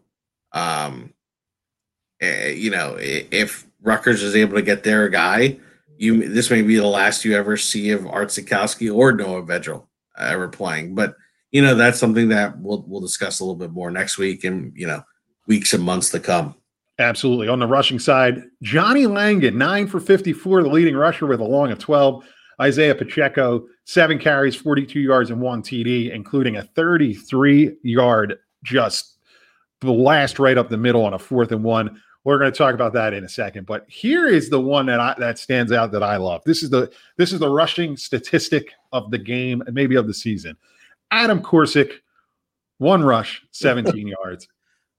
Um, 0.51 1.13
uh, 2.22 2.48
you 2.48 2.72
know, 2.72 2.98
if 3.00 3.68
Rutgers 3.82 4.24
is 4.24 4.36
able 4.36 4.56
to 4.56 4.62
get 4.62 4.84
their 4.84 5.10
guy, 5.10 5.60
you 5.98 6.27
this 6.27 6.50
may 6.50 6.62
be 6.62 6.75
the 6.75 6.88
last 6.88 7.25
you 7.25 7.36
ever 7.36 7.58
see 7.58 7.92
of 7.92 8.08
Art 8.08 8.30
Sitkowski 8.30 8.94
or 8.94 9.12
Noah 9.13 9.44
Vedral 9.44 9.86
ever 10.18 10.48
playing. 10.48 10.96
But 10.96 11.15
you 11.51 11.62
know, 11.62 11.75
that's 11.75 12.00
something 12.00 12.30
that 12.30 12.58
we'll 12.58 12.84
we'll 12.88 13.01
discuss 13.01 13.39
a 13.39 13.44
little 13.44 13.56
bit 13.56 13.72
more 13.72 13.92
next 13.92 14.18
week 14.18 14.44
and 14.44 14.74
you 14.75 14.88
know, 14.88 15.04
weeks 15.48 15.74
and 15.74 15.84
months 15.84 16.10
to 16.12 16.20
come. 16.20 16.56
Absolutely. 16.98 17.48
On 17.48 17.60
the 17.60 17.68
rushing 17.68 18.00
side, 18.00 18.44
Johnny 18.62 19.06
Langan, 19.06 19.58
nine 19.58 19.88
for 19.88 20.00
54, 20.00 20.64
the 20.64 20.70
leading 20.70 20.96
rusher 20.96 21.25
with 21.25 21.42
a 21.42 21.46
long 21.46 21.72
of 21.72 21.80
12. 21.80 22.24
Isaiah 22.62 22.96
Pacheco, 22.96 23.68
seven 23.84 24.18
carries, 24.18 24.56
42 24.56 25.00
yards, 25.00 25.30
and 25.30 25.42
one 25.42 25.62
TD, 25.62 26.12
including 26.14 26.56
a 26.56 26.64
33 26.64 27.78
yard 27.84 28.38
just 28.64 29.18
blast 29.82 30.40
right 30.40 30.58
up 30.58 30.70
the 30.70 30.78
middle 30.78 31.06
on 31.06 31.14
a 31.14 31.20
fourth 31.20 31.52
and 31.52 31.64
one. 31.64 32.02
We're 32.24 32.40
going 32.40 32.52
to 32.52 32.58
talk 32.58 32.74
about 32.74 32.94
that 32.94 33.14
in 33.14 33.24
a 33.24 33.30
second, 33.30 33.68
but 33.68 33.86
here 33.88 34.28
is 34.28 34.50
the 34.50 34.60
one 34.60 34.88
that 34.88 35.00
I, 35.00 35.16
that 35.20 35.38
stands 35.38 35.72
out 35.72 35.92
that 35.92 36.02
I 36.02 36.16
love. 36.18 36.42
This 36.44 36.64
is 36.64 36.72
the 36.72 36.92
this 37.18 37.32
is 37.32 37.40
the 37.40 37.50
rushing 37.50 37.96
statistic 37.96 38.72
of 38.92 39.12
the 39.12 39.20
game 39.20 39.62
and 39.62 39.75
maybe 39.75 39.96
of 39.96 40.08
the 40.08 40.14
season. 40.14 40.58
Adam 41.12 41.40
Korsak, 41.40 41.92
one 42.80 43.04
rush, 43.04 43.46
17 43.52 44.08
yards, 44.24 44.48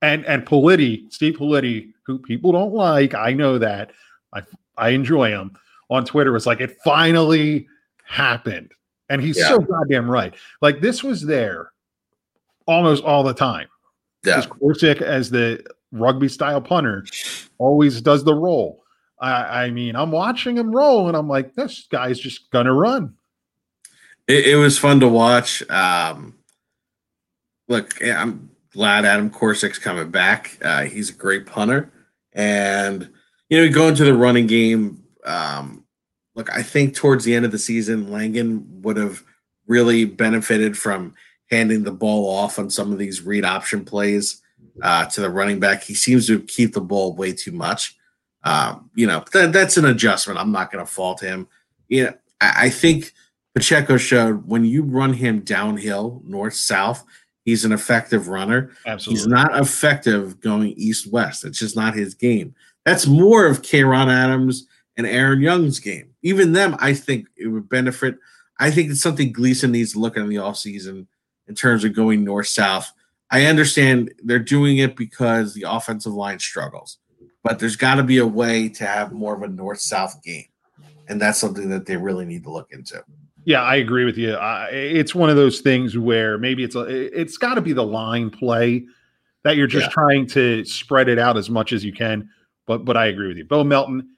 and 0.02 0.24
and 0.26 0.44
Politi, 0.44 1.10
Steve 1.12 1.34
Politi, 1.34 1.92
who 2.04 2.18
people 2.18 2.52
don't 2.52 2.72
like, 2.72 3.14
I 3.14 3.32
know 3.32 3.58
that. 3.58 3.92
I 4.32 4.42
I 4.76 4.90
enjoy 4.90 5.30
him 5.30 5.56
on 5.90 6.04
Twitter. 6.04 6.32
Was 6.32 6.46
like 6.46 6.60
it 6.60 6.76
finally 6.84 7.66
happened, 8.04 8.72
and 9.08 9.22
he's 9.22 9.38
yeah. 9.38 9.48
so 9.48 9.58
goddamn 9.58 10.10
right. 10.10 10.34
Like 10.60 10.80
this 10.80 11.02
was 11.02 11.22
there 11.22 11.72
almost 12.66 13.04
all 13.04 13.22
the 13.22 13.34
time. 13.34 13.68
Yeah, 14.24 14.42
Korsak 14.42 15.02
as 15.02 15.30
the 15.30 15.64
rugby 15.92 16.28
style 16.28 16.60
punter 16.60 17.06
always 17.58 18.00
does 18.00 18.24
the 18.24 18.34
roll. 18.34 18.82
I, 19.18 19.64
I, 19.64 19.70
mean, 19.70 19.96
I'm 19.96 20.10
watching 20.10 20.58
him 20.58 20.70
roll, 20.70 21.08
and 21.08 21.16
I'm 21.16 21.28
like, 21.28 21.54
this 21.54 21.86
guy's 21.90 22.18
just 22.18 22.50
gonna 22.50 22.74
run. 22.74 23.14
It, 24.28 24.48
it 24.48 24.56
was 24.56 24.78
fun 24.78 25.00
to 25.00 25.08
watch. 25.08 25.68
Um, 25.70 26.34
look, 27.68 27.94
I'm 28.04 28.50
glad 28.76 29.06
Adam 29.06 29.30
Korsak's 29.30 29.78
coming 29.78 30.10
back. 30.10 30.58
Uh, 30.62 30.82
he's 30.82 31.10
a 31.10 31.14
great 31.14 31.46
punter, 31.46 31.90
and 32.34 33.10
you 33.48 33.58
know, 33.58 33.72
going 33.72 33.94
to 33.94 34.04
the 34.04 34.14
running 34.14 34.46
game. 34.46 35.02
Um, 35.24 35.84
look, 36.34 36.50
I 36.52 36.62
think 36.62 36.94
towards 36.94 37.24
the 37.24 37.34
end 37.34 37.46
of 37.46 37.52
the 37.52 37.58
season, 37.58 38.12
Langan 38.12 38.82
would 38.82 38.98
have 38.98 39.22
really 39.66 40.04
benefited 40.04 40.76
from 40.76 41.14
handing 41.50 41.84
the 41.84 41.92
ball 41.92 42.28
off 42.28 42.58
on 42.58 42.70
some 42.70 42.92
of 42.92 42.98
these 42.98 43.22
read 43.22 43.44
option 43.44 43.84
plays 43.84 44.42
uh, 44.82 45.06
to 45.06 45.20
the 45.22 45.30
running 45.30 45.58
back. 45.58 45.82
He 45.82 45.94
seems 45.94 46.26
to 46.26 46.40
keep 46.40 46.74
the 46.74 46.80
ball 46.80 47.14
way 47.14 47.32
too 47.32 47.52
much. 47.52 47.96
Um, 48.44 48.90
you 48.94 49.06
know, 49.06 49.24
th- 49.32 49.52
that's 49.52 49.76
an 49.76 49.86
adjustment. 49.86 50.38
I'm 50.38 50.52
not 50.52 50.70
going 50.70 50.84
to 50.84 50.90
fault 50.90 51.20
him. 51.20 51.48
You 51.88 52.04
know, 52.04 52.14
I-, 52.40 52.66
I 52.66 52.70
think 52.70 53.12
Pacheco 53.54 53.96
showed 53.96 54.46
when 54.46 54.64
you 54.64 54.82
run 54.82 55.14
him 55.14 55.40
downhill, 55.40 56.20
north 56.24 56.54
south, 56.54 57.04
he's 57.46 57.64
an 57.64 57.72
effective 57.72 58.28
runner. 58.28 58.72
Absolutely. 58.84 59.18
He's 59.18 59.26
not 59.26 59.58
effective 59.58 60.38
going 60.40 60.74
east 60.76 61.10
west. 61.10 61.46
It's 61.46 61.58
just 61.58 61.76
not 61.76 61.94
his 61.94 62.14
game. 62.14 62.54
That's 62.84 63.06
more 63.06 63.46
of 63.46 63.62
Kayron 63.62 64.12
Adams 64.12 64.66
and 64.98 65.06
Aaron 65.06 65.40
Young's 65.40 65.80
game. 65.80 66.10
Even 66.22 66.52
them, 66.52 66.76
I 66.78 66.92
think 66.92 67.28
it 67.38 67.48
would 67.48 67.70
benefit. 67.70 68.18
I 68.60 68.70
think 68.70 68.90
it's 68.90 69.00
something 69.00 69.32
Gleeson 69.32 69.72
needs 69.72 69.94
to 69.94 69.98
look 69.98 70.18
at 70.18 70.22
in 70.22 70.28
the 70.28 70.36
offseason 70.36 71.06
in 71.48 71.54
terms 71.54 71.84
of 71.84 71.94
going 71.94 72.22
north 72.22 72.48
south 72.48 72.92
I 73.30 73.46
understand 73.46 74.12
they're 74.22 74.38
doing 74.38 74.78
it 74.78 74.96
because 74.96 75.54
the 75.54 75.64
offensive 75.68 76.12
line 76.12 76.38
struggles, 76.38 76.98
but 77.42 77.58
there's 77.58 77.76
got 77.76 77.96
to 77.96 78.02
be 78.02 78.18
a 78.18 78.26
way 78.26 78.68
to 78.70 78.86
have 78.86 79.12
more 79.12 79.34
of 79.34 79.42
a 79.42 79.48
north 79.48 79.80
south 79.80 80.22
game. 80.22 80.46
And 81.08 81.20
that's 81.20 81.38
something 81.38 81.68
that 81.70 81.86
they 81.86 81.96
really 81.96 82.24
need 82.24 82.44
to 82.44 82.52
look 82.52 82.68
into. 82.70 83.02
Yeah, 83.46 83.62
I 83.62 83.76
agree 83.76 84.04
with 84.04 84.18
you. 84.18 84.32
Uh, 84.32 84.66
it's 84.72 85.14
one 85.14 85.30
of 85.30 85.36
those 85.36 85.60
things 85.60 85.96
where 85.96 86.36
maybe 86.36 86.64
it's 86.64 86.74
a, 86.74 86.80
it's 86.80 87.38
got 87.38 87.54
to 87.54 87.60
be 87.60 87.72
the 87.72 87.84
line 87.84 88.28
play 88.28 88.84
that 89.44 89.56
you're 89.56 89.68
just 89.68 89.86
yeah. 89.86 89.92
trying 89.92 90.26
to 90.26 90.64
spread 90.64 91.08
it 91.08 91.16
out 91.20 91.36
as 91.36 91.48
much 91.48 91.72
as 91.72 91.84
you 91.84 91.92
can. 91.92 92.28
But 92.66 92.84
but 92.84 92.96
I 92.96 93.06
agree 93.06 93.28
with 93.28 93.36
you. 93.36 93.44
Bo 93.44 93.62
Melton, 93.62 94.08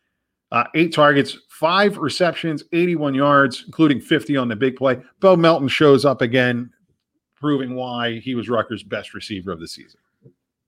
uh, 0.50 0.64
eight 0.74 0.94
targets, 0.94 1.36
five 1.50 1.98
receptions, 1.98 2.64
81 2.72 3.14
yards, 3.14 3.64
including 3.66 4.00
50 4.00 4.38
on 4.38 4.48
the 4.48 4.56
big 4.56 4.76
play. 4.76 4.98
Bo 5.20 5.36
Melton 5.36 5.68
shows 5.68 6.06
up 6.06 6.22
again 6.22 6.70
proving 7.36 7.74
why 7.74 8.20
he 8.20 8.34
was 8.34 8.48
Rutgers' 8.48 8.82
best 8.82 9.12
receiver 9.12 9.52
of 9.52 9.60
the 9.60 9.68
season. 9.68 10.00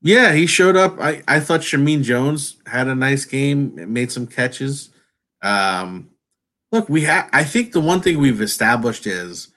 Yeah, 0.03 0.35
he 0.35 0.47
showed 0.47 0.77
up. 0.77 1.01
I, 1.01 1.23
I 1.27 1.41
thought 1.41 1.61
Shameen 1.61 2.03
Jones 2.03 2.57
had 2.67 2.89
a 2.89 2.95
nice 2.95 3.25
game, 3.25 3.75
made 3.91 4.13
some 4.13 4.27
catches. 4.27 4.91
Um, 5.41 6.10
look, 6.73 6.89
we 6.89 7.03
have. 7.03 7.29
I 7.33 7.45
think 7.45 7.73
the 7.73 7.81
one 7.81 8.01
thing 8.01 8.19
we've 8.19 8.41
established 8.41 9.07
is, 9.07 9.49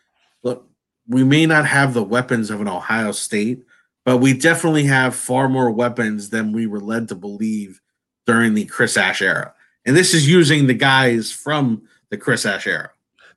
look, 0.44 0.68
we 1.08 1.24
may 1.24 1.46
not 1.46 1.66
have 1.66 1.94
the 1.94 2.04
weapons 2.04 2.50
of 2.50 2.62
an 2.62 2.68
Ohio 2.68 3.12
State, 3.12 3.64
but 4.06 4.18
we 4.18 4.34
definitely 4.34 4.84
have 4.86 5.16
far 5.16 5.50
more 5.50 5.72
weapons 5.72 6.30
than 6.30 6.52
we 6.52 6.68
were 6.68 6.82
led 6.82 7.08
to 7.10 7.16
believe 7.16 7.82
during 8.26 8.54
the 8.54 8.66
Chris 8.66 8.98
Ash 8.98 9.22
era. 9.22 9.54
And 9.86 9.96
this 9.96 10.14
is 10.14 10.30
using 10.30 10.68
the 10.68 10.74
guys 10.74 11.32
from 11.32 11.84
the 12.10 12.18
Chris 12.18 12.46
Ash 12.46 12.68
era 12.68 12.92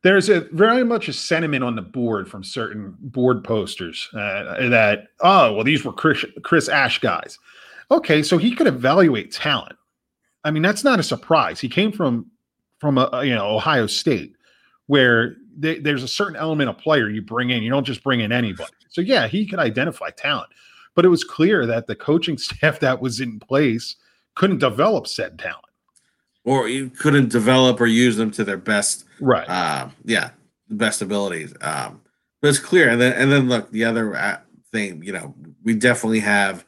there's 0.06 0.28
a 0.28 0.42
very 0.52 0.84
much 0.84 1.08
a 1.08 1.12
sentiment 1.12 1.64
on 1.64 1.74
the 1.74 1.82
board 1.82 2.28
from 2.30 2.44
certain 2.44 2.94
board 3.00 3.42
posters 3.42 4.08
uh, 4.14 4.68
that 4.68 5.08
oh 5.20 5.52
well 5.52 5.64
these 5.64 5.84
were 5.84 5.92
Chris, 5.92 6.24
Chris 6.42 6.68
Ash 6.68 7.00
guys. 7.00 7.40
Okay, 7.90 8.22
so 8.22 8.38
he 8.38 8.54
could 8.54 8.68
evaluate 8.68 9.32
talent. 9.32 9.76
I 10.44 10.52
mean 10.52 10.62
that's 10.62 10.84
not 10.84 11.00
a 11.00 11.02
surprise. 11.02 11.58
He 11.58 11.68
came 11.68 11.90
from 11.90 12.30
from 12.78 12.98
a, 12.98 13.22
you 13.24 13.34
know 13.34 13.56
Ohio 13.56 13.86
State 13.86 14.34
where 14.86 15.36
they, 15.56 15.78
there's 15.78 16.02
a 16.02 16.08
certain 16.08 16.36
element 16.36 16.70
of 16.70 16.78
player 16.78 17.08
you 17.08 17.22
bring 17.22 17.50
in. 17.50 17.62
You 17.62 17.70
don't 17.70 17.84
just 17.84 18.04
bring 18.04 18.20
in 18.20 18.30
anybody. 18.30 18.70
So 18.88 19.00
yeah, 19.00 19.26
he 19.26 19.46
could 19.46 19.58
identify 19.58 20.10
talent, 20.10 20.50
but 20.94 21.04
it 21.04 21.08
was 21.08 21.24
clear 21.24 21.66
that 21.66 21.86
the 21.86 21.96
coaching 21.96 22.38
staff 22.38 22.80
that 22.80 23.00
was 23.00 23.20
in 23.20 23.40
place 23.40 23.96
couldn't 24.34 24.58
develop 24.58 25.06
said 25.06 25.38
talent 25.38 25.66
or 26.46 26.68
you 26.68 26.88
couldn't 26.88 27.28
develop 27.28 27.78
or 27.80 27.86
use 27.86 28.16
them 28.16 28.30
to 28.30 28.44
their 28.44 28.56
best 28.56 29.04
right 29.20 29.46
uh, 29.50 29.88
yeah 30.04 30.30
the 30.68 30.74
best 30.74 31.02
abilities 31.02 31.52
um, 31.60 32.00
but 32.40 32.48
it's 32.48 32.58
clear 32.58 32.88
and 32.88 33.00
then 33.00 33.12
and 33.14 33.30
then 33.30 33.48
look 33.48 33.70
the 33.72 33.84
other 33.84 34.16
uh, 34.16 34.38
thing 34.72 35.02
you 35.02 35.12
know 35.12 35.34
we 35.64 35.74
definitely 35.74 36.20
have 36.20 36.64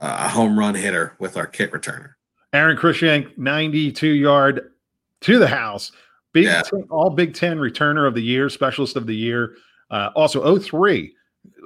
a 0.00 0.28
home 0.28 0.58
run 0.58 0.74
hitter 0.74 1.14
with 1.18 1.36
our 1.36 1.46
kick 1.46 1.72
returner 1.72 2.12
Aron 2.54 2.78
Cruickshank 2.78 3.36
92 3.36 4.06
yard 4.06 4.70
to 5.20 5.38
the 5.38 5.48
house 5.48 5.92
big 6.32 6.44
yeah. 6.44 6.62
10, 6.62 6.84
all 6.90 7.10
big 7.10 7.34
10 7.34 7.58
returner 7.58 8.06
of 8.06 8.14
the 8.14 8.22
year 8.22 8.48
specialist 8.48 8.96
of 8.96 9.06
the 9.06 9.16
year 9.16 9.54
uh, 9.90 10.10
also 10.14 10.58
03 10.58 11.14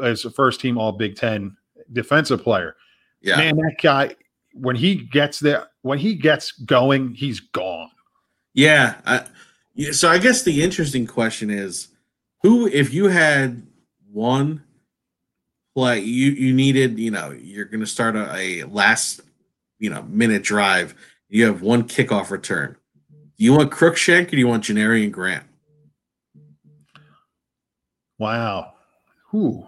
as 0.02 0.24
a 0.24 0.30
first 0.30 0.60
team 0.60 0.78
all 0.78 0.92
big 0.92 1.16
10 1.16 1.56
defensive 1.92 2.42
player 2.42 2.76
yeah 3.20 3.36
man 3.36 3.56
that 3.56 3.76
guy 3.82 4.14
when 4.54 4.76
he 4.76 4.96
gets 4.96 5.40
there 5.40 5.66
when 5.82 5.98
he 5.98 6.14
gets 6.14 6.52
going, 6.52 7.14
he's 7.14 7.40
gone. 7.40 7.90
Yeah. 8.54 8.94
I, 9.04 9.24
so 9.92 10.08
I 10.08 10.18
guess 10.18 10.42
the 10.42 10.62
interesting 10.62 11.06
question 11.06 11.50
is 11.50 11.88
who, 12.42 12.66
if 12.68 12.92
you 12.92 13.08
had 13.08 13.62
one 14.10 14.62
play, 15.74 16.00
you, 16.00 16.30
you 16.32 16.52
needed, 16.52 16.98
you 16.98 17.10
know, 17.10 17.30
you're 17.30 17.64
going 17.64 17.80
to 17.80 17.86
start 17.86 18.16
a, 18.16 18.60
a, 18.60 18.64
last, 18.64 19.20
you 19.78 19.90
know, 19.90 20.02
minute 20.02 20.42
drive. 20.42 20.94
You 21.28 21.46
have 21.46 21.62
one 21.62 21.84
kickoff 21.84 22.30
return. 22.30 22.76
Do 23.42 23.46
you 23.46 23.54
want 23.54 23.72
Cruickshank 23.72 24.28
or 24.28 24.30
do 24.30 24.36
you 24.38 24.46
want 24.46 24.62
Janarion 24.62 25.10
Grant? 25.10 25.42
Wow. 28.18 28.74
Who? 29.30 29.66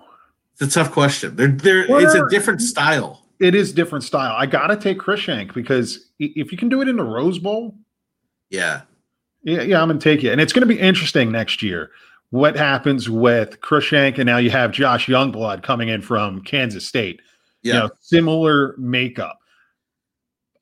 It's 0.52 0.62
a 0.62 0.71
tough 0.71 0.93
question. 0.93 1.35
They're, 1.35 1.49
they're, 1.49 1.85
it's 2.00 2.14
a 2.14 2.28
different 2.31 2.62
style 2.62 3.25
it 3.40 3.54
is 3.54 3.73
different 3.73 4.04
style. 4.04 4.35
I 4.37 4.47
gotta 4.47 4.76
take 4.76 4.99
Cruickshank 4.99 5.54
because 5.54 6.11
if 6.19 6.52
you 6.52 6.59
can 6.59 6.69
do 6.69 6.81
it 6.83 6.88
in 6.88 6.97
the 6.97 7.04
Rose 7.04 7.38
Bowl, 7.38 7.75
yeah, 8.50 8.83
yeah, 9.43 9.62
yeah, 9.62 9.83
I'm 9.83 9.88
gonna 9.88 10.00
take 10.00 10.25
it. 10.25 10.31
And 10.31 10.40
it's 10.40 10.52
gonna 10.52 10.66
be 10.66 10.78
interesting 10.78 11.33
next 11.33 11.62
year. 11.62 11.90
What 12.31 12.57
happens 12.57 13.09
with 13.09 13.61
Cruickshank. 13.61 14.19
and 14.19 14.26
now 14.26 14.38
you 14.38 14.50
have 14.50 14.73
Josh 14.73 15.07
Youngblood 15.07 15.62
coming 15.62 15.88
in 15.88 16.00
from 16.00 16.43
Kansas 16.43 16.87
State. 16.87 17.21
Yeah, 17.62 17.75
you 17.75 17.81
know, 17.81 17.90
similar 18.00 18.75
makeup. 18.78 19.38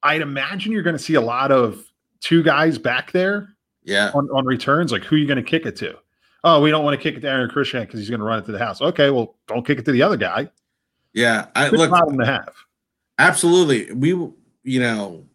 I'd 0.03 0.21
imagine 0.21 0.73
you're 0.73 0.83
going 0.83 0.97
to 0.97 1.03
see 1.03 1.15
a 1.15 1.21
lot 1.21 1.53
of 1.53 1.85
two 2.23 2.43
guys 2.43 2.79
back 2.79 3.13
there. 3.13 3.51
Yeah, 3.85 4.11
on, 4.15 4.29
on 4.31 4.47
returns. 4.47 4.93
Like, 4.93 5.05
who 5.05 5.17
are 5.17 5.19
you 5.19 5.27
going 5.27 5.43
to 5.43 5.49
kick 5.49 5.67
it 5.67 5.77
to? 5.77 5.99
Oh, 6.45 6.61
we 6.61 6.71
don't 6.71 6.85
want 6.85 6.99
to 6.99 7.03
kick 7.03 7.17
it 7.17 7.21
to 7.21 7.29
Aaron 7.29 7.49
christian 7.51 7.83
because 7.83 8.01
he's 8.01 8.09
going 8.09 8.21
to 8.21 8.27
run 8.27 8.39
it 8.39 8.47
to 8.47 8.53
the 8.53 8.59
house. 8.59 8.81
Okay, 8.81 9.11
well, 9.11 9.37
don't 9.47 9.67
kick 9.67 9.79
it 9.79 9.85
to 9.85 9.93
the 9.93 10.03
other 10.03 10.17
guy. 10.17 10.51
Yeah, 11.13 11.47
I 11.55 11.69
Good 11.69 11.79
look 11.79 11.91
problem 11.91 12.19
to 12.19 12.27
have. 12.27 12.55
absolutely. 13.19 13.93
We, 13.93 14.11
you 14.65 14.81
know, 14.81 15.27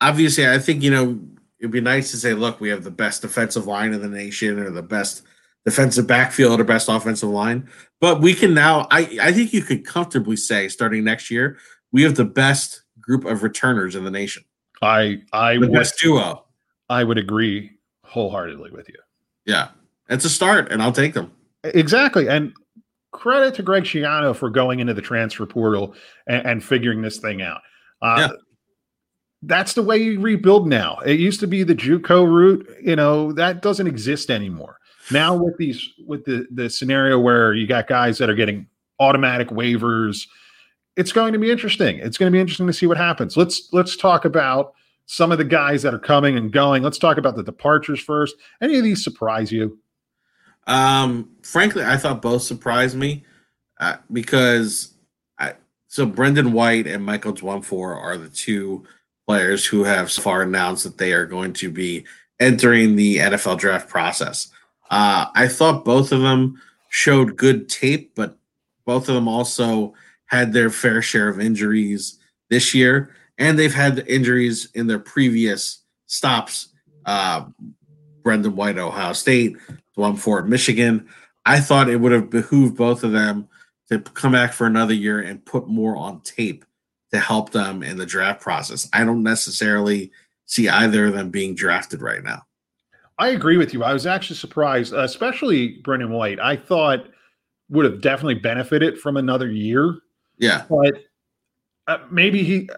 obviously, 0.00 0.48
I 0.48 0.58
think 0.58 0.82
you 0.82 0.90
know 0.90 1.20
it'd 1.58 1.70
be 1.72 1.80
nice 1.80 2.10
to 2.12 2.16
say, 2.16 2.34
look, 2.34 2.60
we 2.60 2.68
have 2.70 2.84
the 2.84 2.90
best 2.90 3.22
defensive 3.22 3.66
line 3.66 3.92
in 3.92 4.00
the 4.00 4.08
nation, 4.08 4.58
or 4.58 4.70
the 4.70 4.82
best 4.82 5.22
defensive 5.64 6.06
backfield, 6.06 6.60
or 6.60 6.64
best 6.64 6.88
offensive 6.88 7.28
line. 7.28 7.68
But 8.00 8.20
we 8.20 8.32
can 8.32 8.54
now, 8.54 8.86
I, 8.92 9.18
I 9.20 9.32
think 9.32 9.52
you 9.52 9.62
could 9.62 9.84
comfortably 9.84 10.36
say, 10.36 10.68
starting 10.68 11.02
next 11.02 11.30
year, 11.32 11.58
we 11.90 12.04
have 12.04 12.14
the 12.14 12.24
best 12.24 12.82
group 13.00 13.24
of 13.24 13.42
returners 13.42 13.96
in 13.96 14.04
the 14.04 14.10
nation, 14.10 14.44
I 14.82 15.22
I 15.32 15.54
the 15.54 15.60
would, 15.60 15.72
best 15.72 15.98
duo. 16.00 16.44
I 16.88 17.04
would 17.04 17.18
agree 17.18 17.72
wholeheartedly 18.04 18.70
with 18.70 18.88
you. 18.88 18.96
Yeah, 19.46 19.68
it's 20.08 20.24
a 20.24 20.30
start, 20.30 20.70
and 20.72 20.82
I'll 20.82 20.92
take 20.92 21.14
them. 21.14 21.32
Exactly. 21.64 22.28
And 22.28 22.52
credit 23.12 23.54
to 23.56 23.62
Greg 23.62 23.84
Schiano 23.84 24.34
for 24.36 24.50
going 24.50 24.80
into 24.80 24.94
the 24.94 25.02
transfer 25.02 25.46
portal 25.46 25.94
and, 26.26 26.46
and 26.46 26.64
figuring 26.64 27.02
this 27.02 27.18
thing 27.18 27.42
out. 27.42 27.60
Uh, 28.02 28.16
Yeah. 28.18 28.28
That's 29.42 29.74
the 29.74 29.82
way 29.84 29.98
you 29.98 30.18
rebuild 30.20 30.66
now. 30.66 30.98
It 31.06 31.20
used 31.20 31.38
to 31.40 31.46
be 31.46 31.62
the 31.62 31.74
JUCO 31.74 32.26
route. 32.26 32.68
You 32.82 32.96
know 32.96 33.32
that 33.34 33.62
doesn't 33.62 33.86
exist 33.86 34.30
anymore. 34.30 34.78
Now 35.12 35.36
with 35.36 35.56
these 35.58 35.90
with 36.06 36.24
the 36.24 36.46
the 36.50 36.68
scenario 36.68 37.20
where 37.20 37.54
you 37.54 37.66
got 37.66 37.86
guys 37.86 38.18
that 38.18 38.28
are 38.28 38.34
getting 38.34 38.66
automatic 38.98 39.48
waivers, 39.50 40.26
it's 40.98 41.12
going 41.12 41.32
to 41.32 41.38
be 41.38 41.50
interesting. 41.50 41.98
It's 42.00 42.18
going 42.18 42.30
to 42.30 42.36
be 42.36 42.40
interesting 42.40 42.66
to 42.66 42.72
see 42.72 42.86
what 42.86 42.96
happens. 42.96 43.36
Let's 43.36 43.72
let's 43.72 43.96
talk 43.96 44.24
about 44.24 44.74
some 45.06 45.30
of 45.30 45.38
the 45.38 45.44
guys 45.44 45.80
that 45.82 45.94
are 45.94 45.98
coming 45.98 46.36
and 46.36 46.52
going. 46.52 46.82
Let's 46.82 46.98
talk 46.98 47.16
about 47.16 47.36
the 47.36 47.44
departures 47.44 48.00
first. 48.00 48.34
Any 48.60 48.76
of 48.78 48.84
these 48.84 49.04
surprise 49.04 49.52
you? 49.52 49.78
Um, 50.66 51.30
frankly, 51.42 51.84
I 51.84 51.96
thought 51.96 52.20
both 52.20 52.42
surprised 52.42 52.96
me 52.96 53.24
uh, 53.78 53.98
because 54.12 54.94
I 55.38 55.54
so 55.86 56.04
Brendan 56.04 56.52
White 56.52 56.88
and 56.88 57.04
Michael 57.04 57.32
Dwumfor 57.32 57.96
are 57.96 58.18
the 58.18 58.28
two 58.28 58.84
players 59.24 59.64
who 59.64 59.84
have 59.84 60.10
so 60.10 60.20
far 60.20 60.42
announced 60.42 60.82
that 60.82 60.98
they 60.98 61.12
are 61.12 61.26
going 61.26 61.52
to 61.54 61.70
be 61.70 62.04
entering 62.40 62.96
the 62.96 63.18
NFL 63.18 63.58
draft 63.58 63.88
process. 63.88 64.48
Uh, 64.90 65.26
I 65.32 65.46
thought 65.46 65.84
both 65.84 66.10
of 66.10 66.22
them 66.22 66.60
showed 66.88 67.36
good 67.36 67.68
tape, 67.68 68.16
but 68.16 68.36
both 68.84 69.08
of 69.08 69.14
them 69.14 69.28
also 69.28 69.94
had 70.28 70.52
their 70.52 70.70
fair 70.70 71.02
share 71.02 71.28
of 71.28 71.40
injuries 71.40 72.18
this 72.48 72.74
year, 72.74 73.14
and 73.36 73.58
they've 73.58 73.74
had 73.74 74.06
injuries 74.08 74.68
in 74.74 74.86
their 74.86 74.98
previous 74.98 75.82
stops. 76.06 76.68
Uh, 77.04 77.44
Brendan 78.22 78.56
White, 78.56 78.78
Ohio 78.78 79.12
State, 79.12 79.56
one 79.94 80.16
for 80.16 80.42
Michigan. 80.42 81.08
I 81.46 81.60
thought 81.60 81.88
it 81.88 81.96
would 81.96 82.12
have 82.12 82.30
behooved 82.30 82.76
both 82.76 83.04
of 83.04 83.12
them 83.12 83.48
to 83.88 83.98
come 84.00 84.32
back 84.32 84.52
for 84.52 84.66
another 84.66 84.94
year 84.94 85.20
and 85.20 85.44
put 85.44 85.66
more 85.66 85.96
on 85.96 86.20
tape 86.20 86.64
to 87.10 87.18
help 87.18 87.50
them 87.50 87.82
in 87.82 87.96
the 87.96 88.04
draft 88.04 88.40
process. 88.40 88.88
I 88.92 89.04
don't 89.04 89.22
necessarily 89.22 90.12
see 90.44 90.68
either 90.68 91.06
of 91.06 91.14
them 91.14 91.30
being 91.30 91.54
drafted 91.54 92.02
right 92.02 92.22
now. 92.22 92.42
I 93.18 93.28
agree 93.28 93.56
with 93.56 93.72
you. 93.72 93.82
I 93.82 93.92
was 93.92 94.06
actually 94.06 94.36
surprised, 94.36 94.92
especially 94.92 95.78
Brendan 95.82 96.10
White. 96.10 96.38
I 96.38 96.56
thought 96.56 97.06
would 97.70 97.84
have 97.84 98.00
definitely 98.00 98.36
benefited 98.36 98.98
from 98.98 99.16
another 99.16 99.50
year, 99.50 99.98
Yeah. 100.38 100.64
but 100.68 101.02
uh, 101.86 101.98
maybe 102.10 102.42
he 102.44 102.68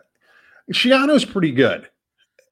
Schiano's 0.73 1.25
pretty 1.25 1.53
good, 1.53 1.89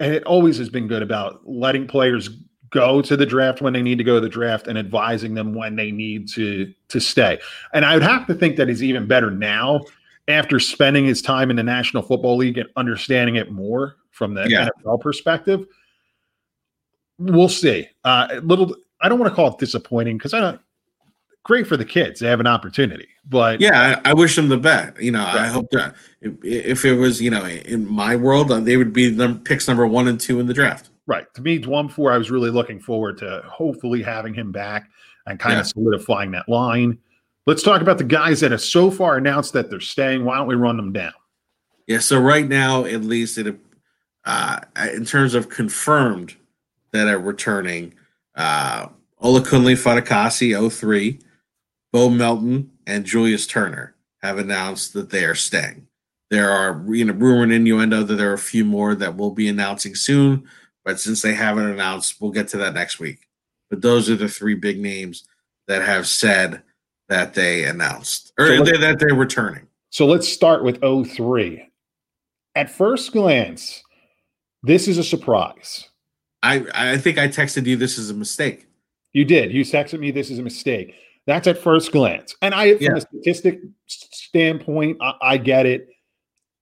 and 0.01 0.13
it 0.13 0.25
always 0.25 0.59
has 0.59 0.69
been 0.69 0.89
good 0.89 1.03
about 1.03 1.41
letting 1.49 1.87
players 1.87 2.29
go 2.71 3.01
to 3.01 3.17
the 3.17 3.25
draft 3.25 3.63
when 3.63 3.73
they 3.73 3.81
need 3.81 3.97
to 3.99 4.05
go 4.05 4.17
to 4.17 4.21
the 4.21 4.29
draft 4.29 4.67
and 4.67 4.77
advising 4.79 5.35
them 5.35 5.55
when 5.55 5.77
they 5.77 5.91
need 5.91 6.29
to 6.31 6.73
to 6.89 7.01
stay. 7.01 7.39
And 7.73 7.85
I 7.85 7.95
would 7.95 8.03
have 8.03 8.27
to 8.27 8.35
think 8.35 8.57
that 8.57 8.69
he's 8.69 8.83
even 8.83 9.07
better 9.07 9.31
now 9.31 9.83
after 10.27 10.61
spending 10.61 11.07
his 11.07 11.23
time 11.23 11.49
in 11.49 11.57
the 11.57 11.63
National 11.63 12.03
Football 12.03 12.37
League 12.37 12.59
and 12.59 12.69
understanding 12.77 13.37
it 13.37 13.51
more 13.51 13.97
from 14.11 14.35
the 14.35 14.47
Yeah. 14.49 14.69
NFL 14.85 15.01
perspective. 15.01 15.65
We'll 17.19 17.49
see. 17.49 17.89
Uh, 18.05 18.29
a 18.33 18.41
little, 18.41 18.77
I 19.01 19.09
don't 19.09 19.19
want 19.19 19.31
to 19.33 19.35
call 19.35 19.53
it 19.53 19.59
disappointing 19.59 20.19
because 20.19 20.35
I 20.35 20.41
don't. 20.41 20.61
Great 21.45 21.67
for 21.67 21.77
the 21.77 21.85
kids; 21.85 22.21
they 22.21 22.29
have 22.29 22.41
an 22.41 22.47
opportunity. 22.47 23.09
But 23.29 23.61
Yeah, 23.61 24.01
I, 24.05 24.11
I 24.11 24.15
wish 24.15 24.37
them 24.37 24.49
the 24.49 24.59
best. 24.59 25.01
You 25.01 25.13
know, 25.13 25.25
I 25.25 25.47
hope 25.47 25.71
that 25.71 25.95
if, 26.21 26.33
if 26.45 26.85
it 26.85 26.95
was, 26.95 27.21
you 27.23 27.31
know, 27.31 27.45
in 27.47 27.87
my 27.87 28.17
world, 28.17 28.51
uh, 28.51 28.61
they 28.61 28.77
would 28.77 28.93
be 28.93 29.09
the 29.11 29.35
picks 29.45 29.67
number 29.69 29.87
one 29.87 30.09
and 30.09 30.21
two 30.21 30.41
in 30.41 30.47
the 30.47 30.55
draft. 30.55 30.91
Right. 31.07 31.33
To 31.35 31.43
me, 31.43 31.59
Dwumfor, 31.59 32.13
I 32.13 32.19
was 32.19 32.31
really 32.31 32.51
looking 32.51 32.81
forward 32.81 33.17
to 33.19 33.43
hopefully 33.47 34.03
having 34.03 34.35
him 34.35 34.53
back 34.53 34.91
and 35.27 35.39
kind 35.39 35.55
Yeah. 35.55 35.61
of 35.61 35.67
solidifying 35.69 36.31
that 36.33 36.49
line. 36.49 36.99
Let's 37.47 37.63
talk 37.63 37.81
about 37.81 37.97
the 37.97 38.05
guys 38.05 38.41
that 38.41 38.51
have 38.51 38.61
so 38.61 38.91
far 38.91 39.17
announced 39.17 39.55
that 39.55 39.71
they're 39.71 39.81
staying. 39.81 40.25
Why 40.27 40.37
don't 40.37 40.47
we 40.49 40.55
run 40.55 40.77
them 40.77 40.93
down? 40.93 41.13
Yeah, 41.87 42.01
so 42.01 42.21
right 42.21 42.47
now, 42.47 42.85
at 42.85 43.03
least 43.05 43.39
it, 43.39 43.57
uh, 44.27 44.61
in 44.93 45.07
terms 45.07 45.35
of 45.35 45.49
confirmed 45.49 46.37
that 46.93 47.09
are 47.09 47.19
returning, 47.19 47.95
uh, 48.35 48.89
Olakunle 49.23 49.77
Fatukasi 49.77 50.55
03, 50.71 51.19
Bo 51.93 52.11
Melton, 52.11 52.71
and 52.87 53.05
Julius 53.05 53.47
Turner 53.47 53.95
have 54.23 54.39
announced 54.39 54.93
that 54.93 55.11
they 55.11 55.25
are 55.25 55.35
staying. 55.35 55.87
There 56.31 56.51
are 56.51 56.85
you 56.89 57.05
know 57.05 57.15
rumor 57.15 57.43
and 57.43 57.53
innuendo 57.53 58.03
that 58.03 58.15
there 58.15 58.31
are 58.31 58.35
a 58.35 58.39
few 58.39 58.65
more 58.65 58.95
that 58.95 59.17
will 59.17 59.31
be 59.31 59.49
announcing 59.49 59.95
soon, 59.95 60.47
but 60.85 61.01
since 61.01 61.23
they 61.23 61.35
haven't 61.35 61.71
announced, 61.71 62.21
we'll 62.21 62.31
get 62.31 62.49
to 62.49 62.59
that 62.59 62.75
next 62.75 62.99
week. 62.99 63.27
But 63.71 63.83
those 63.83 64.11
are 64.11 64.17
the 64.17 64.29
three 64.29 64.55
big 64.55 64.79
names 64.79 65.27
that 65.67 65.83
have 65.83 66.07
said 66.07 66.63
that 67.09 67.35
they 67.35 67.65
announced 67.65 68.33
or 68.39 68.47
So 68.47 68.65
that 68.65 68.81
that 68.81 68.99
they're 68.99 69.15
returning. 69.15 69.67
So 69.91 70.05
let's 70.05 70.29
start 70.29 70.63
with 70.63 70.81
03. 70.83 71.67
At 72.55 72.71
first 72.71 73.13
glance, 73.13 73.83
this 74.63 74.89
is 74.89 74.99
a 74.99 75.05
surprise. 75.05 75.89
I 76.43 76.67
I 76.75 76.99
think 76.99 77.19
I 77.19 77.29
texted 77.29 77.65
you 77.67 77.77
this 77.77 77.97
is 77.97 78.11
a 78.11 78.15
mistake. 78.15 78.67
You 79.13 79.25
did. 79.25 79.53
You 79.53 79.65
texted 79.65 79.99
me 79.99 80.11
this 80.11 80.31
is 80.31 80.39
a 80.39 80.43
mistake. 80.43 80.95
That's 81.29 81.47
at 81.47 81.59
first 81.59 81.93
glance. 81.93 82.35
And 82.41 82.55
I, 82.55 82.75
from 82.77 82.83
Yeah. 82.83 82.97
a 82.97 83.01
statistic 83.03 83.61
standpoint, 83.87 84.97
I, 85.03 85.13
I 85.21 85.37
get 85.37 85.67
it. 85.67 85.87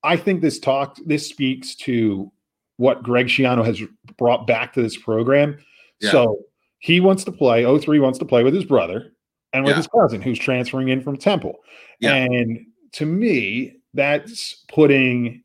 I 0.02 0.16
think 0.16 0.42
this 0.42 0.58
talk, 0.58 0.96
this 1.06 1.28
speaks 1.28 1.76
to 1.76 2.30
what 2.76 3.02
Greg 3.04 3.28
Schiano 3.28 3.64
has 3.64 3.80
brought 4.18 4.46
back 4.46 4.72
to 4.74 4.82
this 4.82 4.96
program. 4.96 5.56
Yeah. 6.00 6.10
So 6.10 6.40
he 6.80 6.98
wants 6.98 7.22
to 7.24 7.32
play, 7.32 7.64
03 7.64 8.00
wants 8.00 8.18
to 8.18 8.24
play 8.24 8.42
with 8.42 8.54
his 8.54 8.64
brother 8.64 9.12
and 9.52 9.64
with 9.64 9.70
Yeah. 9.74 9.76
his 9.76 9.86
cousin 9.86 10.20
who's 10.20 10.38
transferring 10.38 10.88
in 10.88 11.00
from 11.00 11.16
Temple. 11.16 11.60
And 12.02 12.66
to 12.92 13.06
me, 13.06 13.76
that's 13.94 14.64
putting 14.68 15.44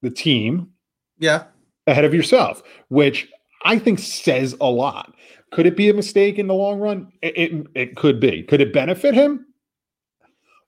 the 0.00 0.10
team 0.10 0.70
Yeah. 1.18 1.44
ahead 1.86 2.06
of 2.06 2.14
yourself, 2.14 2.62
which 2.88 3.28
I 3.66 3.78
think 3.78 3.98
says 3.98 4.56
a 4.62 4.70
lot. 4.70 5.14
Could 5.50 5.66
it 5.66 5.76
be 5.76 5.88
a 5.88 5.94
mistake 5.94 6.38
in 6.38 6.46
the 6.46 6.54
long 6.54 6.78
run? 6.78 7.12
It, 7.22 7.36
it, 7.36 7.66
it 7.74 7.96
could 7.96 8.20
be. 8.20 8.42
Could 8.42 8.60
it 8.60 8.72
benefit 8.72 9.14
him? 9.14 9.46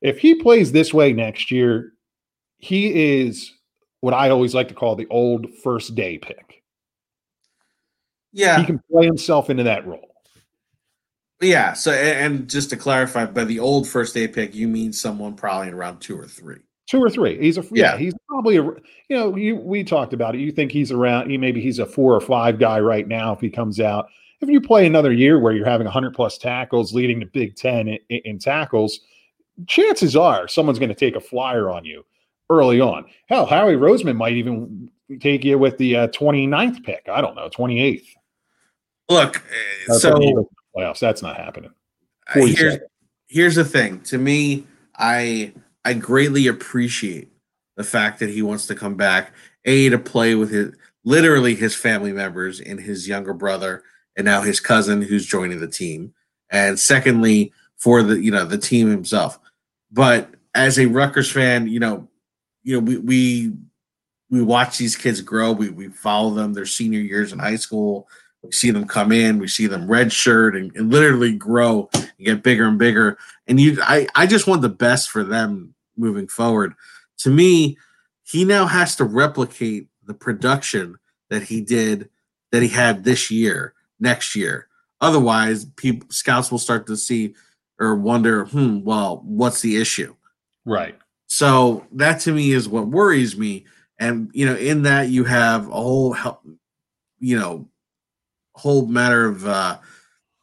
If 0.00 0.18
he 0.18 0.34
plays 0.34 0.72
this 0.72 0.92
way 0.92 1.12
next 1.12 1.50
year, 1.50 1.92
he 2.58 3.20
is 3.20 3.52
what 4.00 4.14
I 4.14 4.30
always 4.30 4.54
like 4.54 4.68
to 4.68 4.74
call 4.74 4.96
the 4.96 5.06
old 5.08 5.46
first 5.62 5.94
day 5.94 6.18
pick. 6.18 6.62
Yeah. 8.32 8.58
He 8.58 8.66
can 8.66 8.80
play 8.90 9.06
himself 9.06 9.50
into 9.50 9.62
that 9.62 9.86
role. 9.86 10.12
Yeah. 11.40 11.72
So, 11.74 11.92
and 11.92 12.48
just 12.48 12.70
to 12.70 12.76
clarify, 12.76 13.26
by 13.26 13.44
the 13.44 13.60
old 13.60 13.88
first 13.88 14.14
day 14.14 14.26
pick, 14.26 14.54
you 14.54 14.68
mean 14.68 14.92
someone 14.92 15.34
probably 15.34 15.68
in 15.68 15.74
round 15.76 16.00
two 16.00 16.18
or 16.18 16.26
three. 16.26 16.58
Two 16.88 17.02
or 17.02 17.10
three. 17.10 17.38
He's 17.38 17.58
a 17.58 17.62
yeah. 17.70 17.92
Yeah. 17.92 17.96
He's 17.96 18.14
probably 18.28 18.56
a 18.56 18.62
you 18.62 18.80
know 19.10 19.36
you 19.36 19.56
we 19.56 19.84
talked 19.84 20.12
about 20.12 20.34
it. 20.34 20.40
You 20.40 20.50
think 20.50 20.72
he's 20.72 20.90
around? 20.90 21.30
He 21.30 21.38
maybe 21.38 21.60
he's 21.60 21.78
a 21.78 21.86
four 21.86 22.14
or 22.14 22.20
five 22.20 22.58
guy 22.58 22.80
right 22.80 23.06
now 23.06 23.32
if 23.32 23.40
he 23.40 23.50
comes 23.50 23.80
out. 23.80 24.08
If 24.42 24.48
you 24.48 24.60
play 24.60 24.86
another 24.86 25.12
year 25.12 25.38
where 25.38 25.52
you're 25.52 25.64
having 25.64 25.84
100 25.84 26.14
plus 26.14 26.36
tackles, 26.36 26.92
leading 26.92 27.20
the 27.20 27.26
Big 27.26 27.54
Ten 27.54 27.86
in, 27.86 27.98
in- 28.08 28.38
tackles, 28.40 29.00
chances 29.68 30.16
are 30.16 30.48
someone's 30.48 30.80
going 30.80 30.88
to 30.88 30.94
take 30.96 31.14
a 31.14 31.20
flyer 31.20 31.70
on 31.70 31.84
you 31.84 32.04
early 32.50 32.80
on. 32.80 33.04
Hell, 33.28 33.46
Howie 33.46 33.76
Roseman 33.76 34.16
might 34.16 34.32
even 34.32 34.90
take 35.20 35.44
you 35.44 35.58
with 35.58 35.78
the 35.78 35.96
uh, 35.96 36.08
29th 36.08 36.82
pick. 36.82 37.08
I 37.08 37.20
don't 37.20 37.36
know, 37.36 37.48
28th. 37.48 38.04
Look, 39.08 39.42
uh, 39.88 39.94
so 39.94 40.12
what 40.12 40.22
he 40.22 40.34
was 40.34 40.44
in 40.44 40.56
the 40.74 40.80
playoffs. 40.80 40.98
That's 40.98 41.22
not 41.22 41.36
happening. 41.36 41.70
uh, 42.34 42.40
here's 42.40 42.78
here's 43.28 43.54
the 43.54 43.64
thing. 43.64 44.00
To 44.02 44.18
me, 44.18 44.66
I 44.96 45.52
I 45.84 45.94
greatly 45.94 46.48
appreciate 46.48 47.28
the 47.76 47.84
fact 47.84 48.18
that 48.20 48.30
he 48.30 48.42
wants 48.42 48.66
to 48.66 48.74
come 48.74 48.96
back, 48.96 49.32
a 49.64 49.88
to 49.90 49.98
play 49.98 50.34
with 50.34 50.50
his 50.50 50.74
literally 51.04 51.54
his 51.54 51.74
family 51.74 52.12
members 52.12 52.60
and 52.60 52.80
his 52.80 53.08
younger 53.08 53.34
brother, 53.34 53.82
and 54.16 54.24
now 54.24 54.42
his 54.42 54.60
cousin 54.60 55.02
who's 55.02 55.26
joining 55.26 55.60
the 55.60 55.68
team, 55.68 56.12
and 56.50 56.78
secondly 56.78 57.52
for 57.76 58.02
the 58.02 58.20
you 58.20 58.30
know 58.30 58.44
the 58.44 58.58
team 58.58 58.90
himself. 58.90 59.38
But 59.90 60.30
as 60.54 60.78
a 60.78 60.86
Rutgers 60.86 61.30
fan, 61.30 61.68
you 61.68 61.80
know, 61.80 62.08
you 62.62 62.74
know 62.74 62.80
we 62.80 62.96
we 62.98 63.52
we 64.30 64.42
watch 64.42 64.78
these 64.78 64.96
kids 64.96 65.20
grow. 65.20 65.52
We 65.52 65.70
we 65.70 65.88
follow 65.88 66.30
them 66.30 66.54
their 66.54 66.66
senior 66.66 67.00
years 67.00 67.32
in 67.32 67.38
high 67.38 67.56
school. 67.56 68.08
We 68.42 68.52
see 68.52 68.70
them 68.70 68.86
come 68.86 69.12
in. 69.12 69.38
We 69.38 69.46
see 69.46 69.66
them 69.66 69.86
redshirt 69.86 70.56
and, 70.56 70.74
and 70.74 70.90
literally 70.90 71.32
grow 71.32 71.88
and 71.94 72.10
get 72.18 72.42
bigger 72.42 72.66
and 72.66 72.78
bigger. 72.78 73.16
And 73.46 73.60
you, 73.60 73.78
I, 73.82 74.08
I 74.16 74.26
just 74.26 74.48
want 74.48 74.62
the 74.62 74.68
best 74.68 75.10
for 75.10 75.22
them 75.22 75.74
moving 75.96 76.26
forward. 76.26 76.74
To 77.18 77.30
me, 77.30 77.78
he 78.24 78.44
now 78.44 78.66
has 78.66 78.96
to 78.96 79.04
replicate 79.04 79.86
the 80.04 80.14
production 80.14 80.98
that 81.30 81.44
he 81.44 81.60
did 81.60 82.08
that 82.50 82.62
he 82.62 82.68
had 82.68 83.04
this 83.04 83.30
year, 83.30 83.74
next 84.02 84.36
year. 84.36 84.68
Otherwise, 85.00 85.64
people 85.64 86.08
scouts 86.10 86.50
will 86.50 86.58
start 86.58 86.86
to 86.86 86.96
see 86.96 87.34
or 87.78 87.94
wonder, 87.94 88.44
hmm, 88.44 88.82
well, 88.82 89.22
what's 89.24 89.60
the 89.60 89.76
issue? 89.76 90.14
Right. 90.64 90.96
So 91.26 91.86
that 91.92 92.20
to 92.20 92.32
me 92.32 92.52
is 92.52 92.68
what 92.68 92.88
worries 92.88 93.36
me. 93.36 93.64
And 93.98 94.30
you 94.34 94.46
know, 94.46 94.56
in 94.56 94.82
that 94.82 95.08
you 95.08 95.24
have 95.24 95.68
a 95.68 95.72
whole, 95.72 96.16
you 97.18 97.38
know, 97.38 97.68
whole 98.54 98.86
matter 98.86 99.26
of 99.26 99.46
uh, 99.46 99.78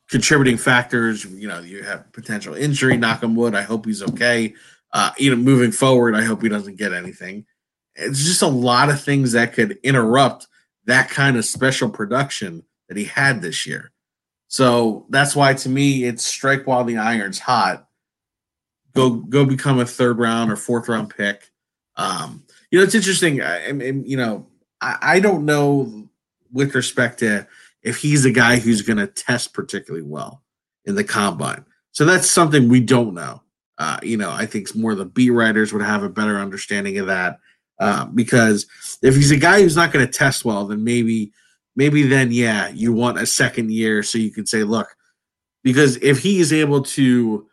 contributing 0.09 0.57
factors. 0.57 1.25
You 1.25 1.47
know, 1.47 1.59
you 1.59 1.83
have 1.83 2.11
potential 2.11 2.55
injury. 2.55 2.97
Knock 2.97 3.23
on 3.23 3.35
wood. 3.35 3.55
I 3.55 3.61
hope 3.61 3.85
he's 3.85 4.01
okay. 4.01 4.53
Uh, 4.91 5.11
you 5.17 5.29
know, 5.29 5.35
moving 5.35 5.71
forward, 5.71 6.15
I 6.15 6.23
hope 6.23 6.41
he 6.41 6.49
doesn't 6.49 6.77
get 6.77 6.93
anything. 6.93 7.45
It's 7.95 8.25
just 8.25 8.41
a 8.41 8.47
lot 8.47 8.89
of 8.89 9.01
things 9.01 9.33
that 9.33 9.53
could 9.53 9.77
interrupt 9.83 10.47
that 10.85 11.09
kind 11.09 11.37
of 11.37 11.45
special 11.45 11.89
production 11.89 12.63
that 12.89 12.97
he 12.97 13.05
had 13.05 13.41
this 13.41 13.65
year. 13.65 13.91
So 14.47 15.05
that's 15.09 15.35
why, 15.35 15.53
to 15.53 15.69
me, 15.69 16.03
it's 16.03 16.25
strike 16.25 16.67
while 16.67 16.83
the 16.83 16.97
iron's 16.97 17.39
hot. 17.39 17.87
Go 18.95 19.11
go 19.11 19.45
become 19.45 19.79
a 19.79 19.85
third 19.85 20.17
round 20.17 20.51
or 20.51 20.55
fourth 20.55 20.89
round 20.89 21.15
pick. 21.15 21.51
Um, 21.95 22.43
you 22.71 22.79
know, 22.79 22.83
it's 22.83 22.95
interesting. 22.95 23.41
I, 23.41 23.67
I 23.67 23.71
you 23.71 24.17
know, 24.17 24.47
I, 24.81 24.97
I 25.01 25.19
don't 25.19 25.45
know 25.45 26.09
with 26.51 26.75
respect 26.75 27.19
to 27.19 27.47
if 27.83 27.97
he's 27.97 28.25
a 28.25 28.31
guy 28.31 28.57
who's 28.57 28.81
going 28.81 28.97
to 28.97 29.07
test 29.07 29.53
particularly 29.53 30.05
well 30.05 30.43
in 30.85 30.95
the 30.95 31.03
combine. 31.03 31.65
So 31.91 32.05
that's 32.05 32.29
something 32.29 32.67
we 32.67 32.79
don't 32.79 33.13
know. 33.13 33.41
Uh, 33.77 33.99
you 34.03 34.17
know, 34.17 34.31
I 34.31 34.45
think 34.45 34.75
more 34.75 34.95
the 34.95 35.05
beat 35.05 35.29
writers 35.29 35.71
would 35.71 35.81
have 35.81 36.03
a 36.03 36.09
better 36.09 36.37
understanding 36.37 36.97
of 36.97 37.07
that 37.07 37.39
uh, 37.79 38.05
because 38.05 38.67
if 39.01 39.15
he's 39.15 39.31
a 39.31 39.37
guy 39.37 39.61
who's 39.61 39.75
not 39.75 39.93
going 39.93 40.05
to 40.05 40.11
test 40.11 40.43
well, 40.43 40.65
then 40.65 40.83
maybe, 40.83 41.31
maybe 41.75 42.03
then 42.03 42.31
yeah, 42.31 42.69
you 42.69 42.93
want 42.93 43.19
a 43.19 43.25
second 43.25 43.71
year 43.71 44.03
so 44.03 44.17
you 44.17 44.31
can 44.31 44.45
say, 44.45 44.63
look, 44.63 44.87
because 45.63 45.97
if 45.97 46.19
he 46.19 46.39
is 46.39 46.53
able 46.53 46.83
to 46.83 47.47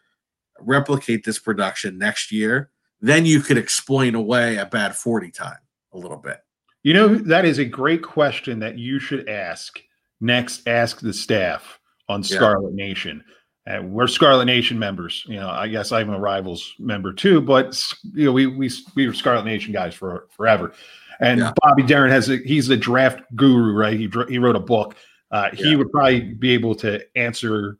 replicate 0.61 1.25
this 1.25 1.39
production 1.39 1.99
next 1.99 2.33
year, 2.33 2.71
then 3.01 3.27
you 3.27 3.41
could 3.41 3.59
explain 3.59 4.15
away 4.15 4.57
a 4.57 4.67
bad 4.67 4.97
forty 4.97 5.31
time 5.31 5.59
a 5.93 5.99
little 5.99 6.17
bit. 6.17 6.39
You 6.83 6.95
know, 6.95 7.15
that 7.15 7.45
is 7.45 7.59
a 7.59 7.65
great 7.65 8.03
question 8.03 8.61
that 8.61 8.79
you 8.79 8.99
should 8.99 9.29
ask 9.29 9.81
next 10.21 10.67
ask 10.67 11.01
the 11.01 11.13
staff 11.13 11.81
on 12.09 12.23
Scarlet 12.23 12.75
yeah. 12.75 12.87
Nation. 12.87 13.25
And 13.67 13.93
we're 13.93 14.07
Scarlet 14.07 14.45
Nation 14.45 14.79
members. 14.79 15.25
You 15.27 15.37
know, 15.37 15.49
I 15.49 15.67
guess 15.67 15.91
I'm 15.91 16.11
a 16.11 16.19
Rivals 16.19 16.75
member 16.79 17.13
too, 17.13 17.41
but 17.41 17.83
you 18.15 18.27
know, 18.27 18.33
we 18.33 18.47
we 18.47 18.71
we 18.95 19.09
were 19.09 19.13
Scarlet 19.13 19.45
Nation 19.45 19.73
guys 19.73 19.95
for 19.95 20.29
forever. 20.31 20.73
And 21.21 21.41
yeah. 21.41 21.53
Bobby 21.63 21.83
Darin 21.83 22.11
has 22.11 22.29
a, 22.29 22.37
he's 22.37 22.69
the 22.69 22.77
draft 22.77 23.21
guru, 23.35 23.73
right? 23.73 23.99
He 23.99 24.09
he 24.29 24.39
wrote 24.39 24.57
a 24.57 24.61
book. 24.61 24.95
Uh, 25.31 25.51
he 25.53 25.71
yeah. 25.71 25.77
would 25.77 25.91
probably 25.91 26.21
be 26.21 26.53
able 26.53 26.75
to 26.77 27.01
answer. 27.17 27.79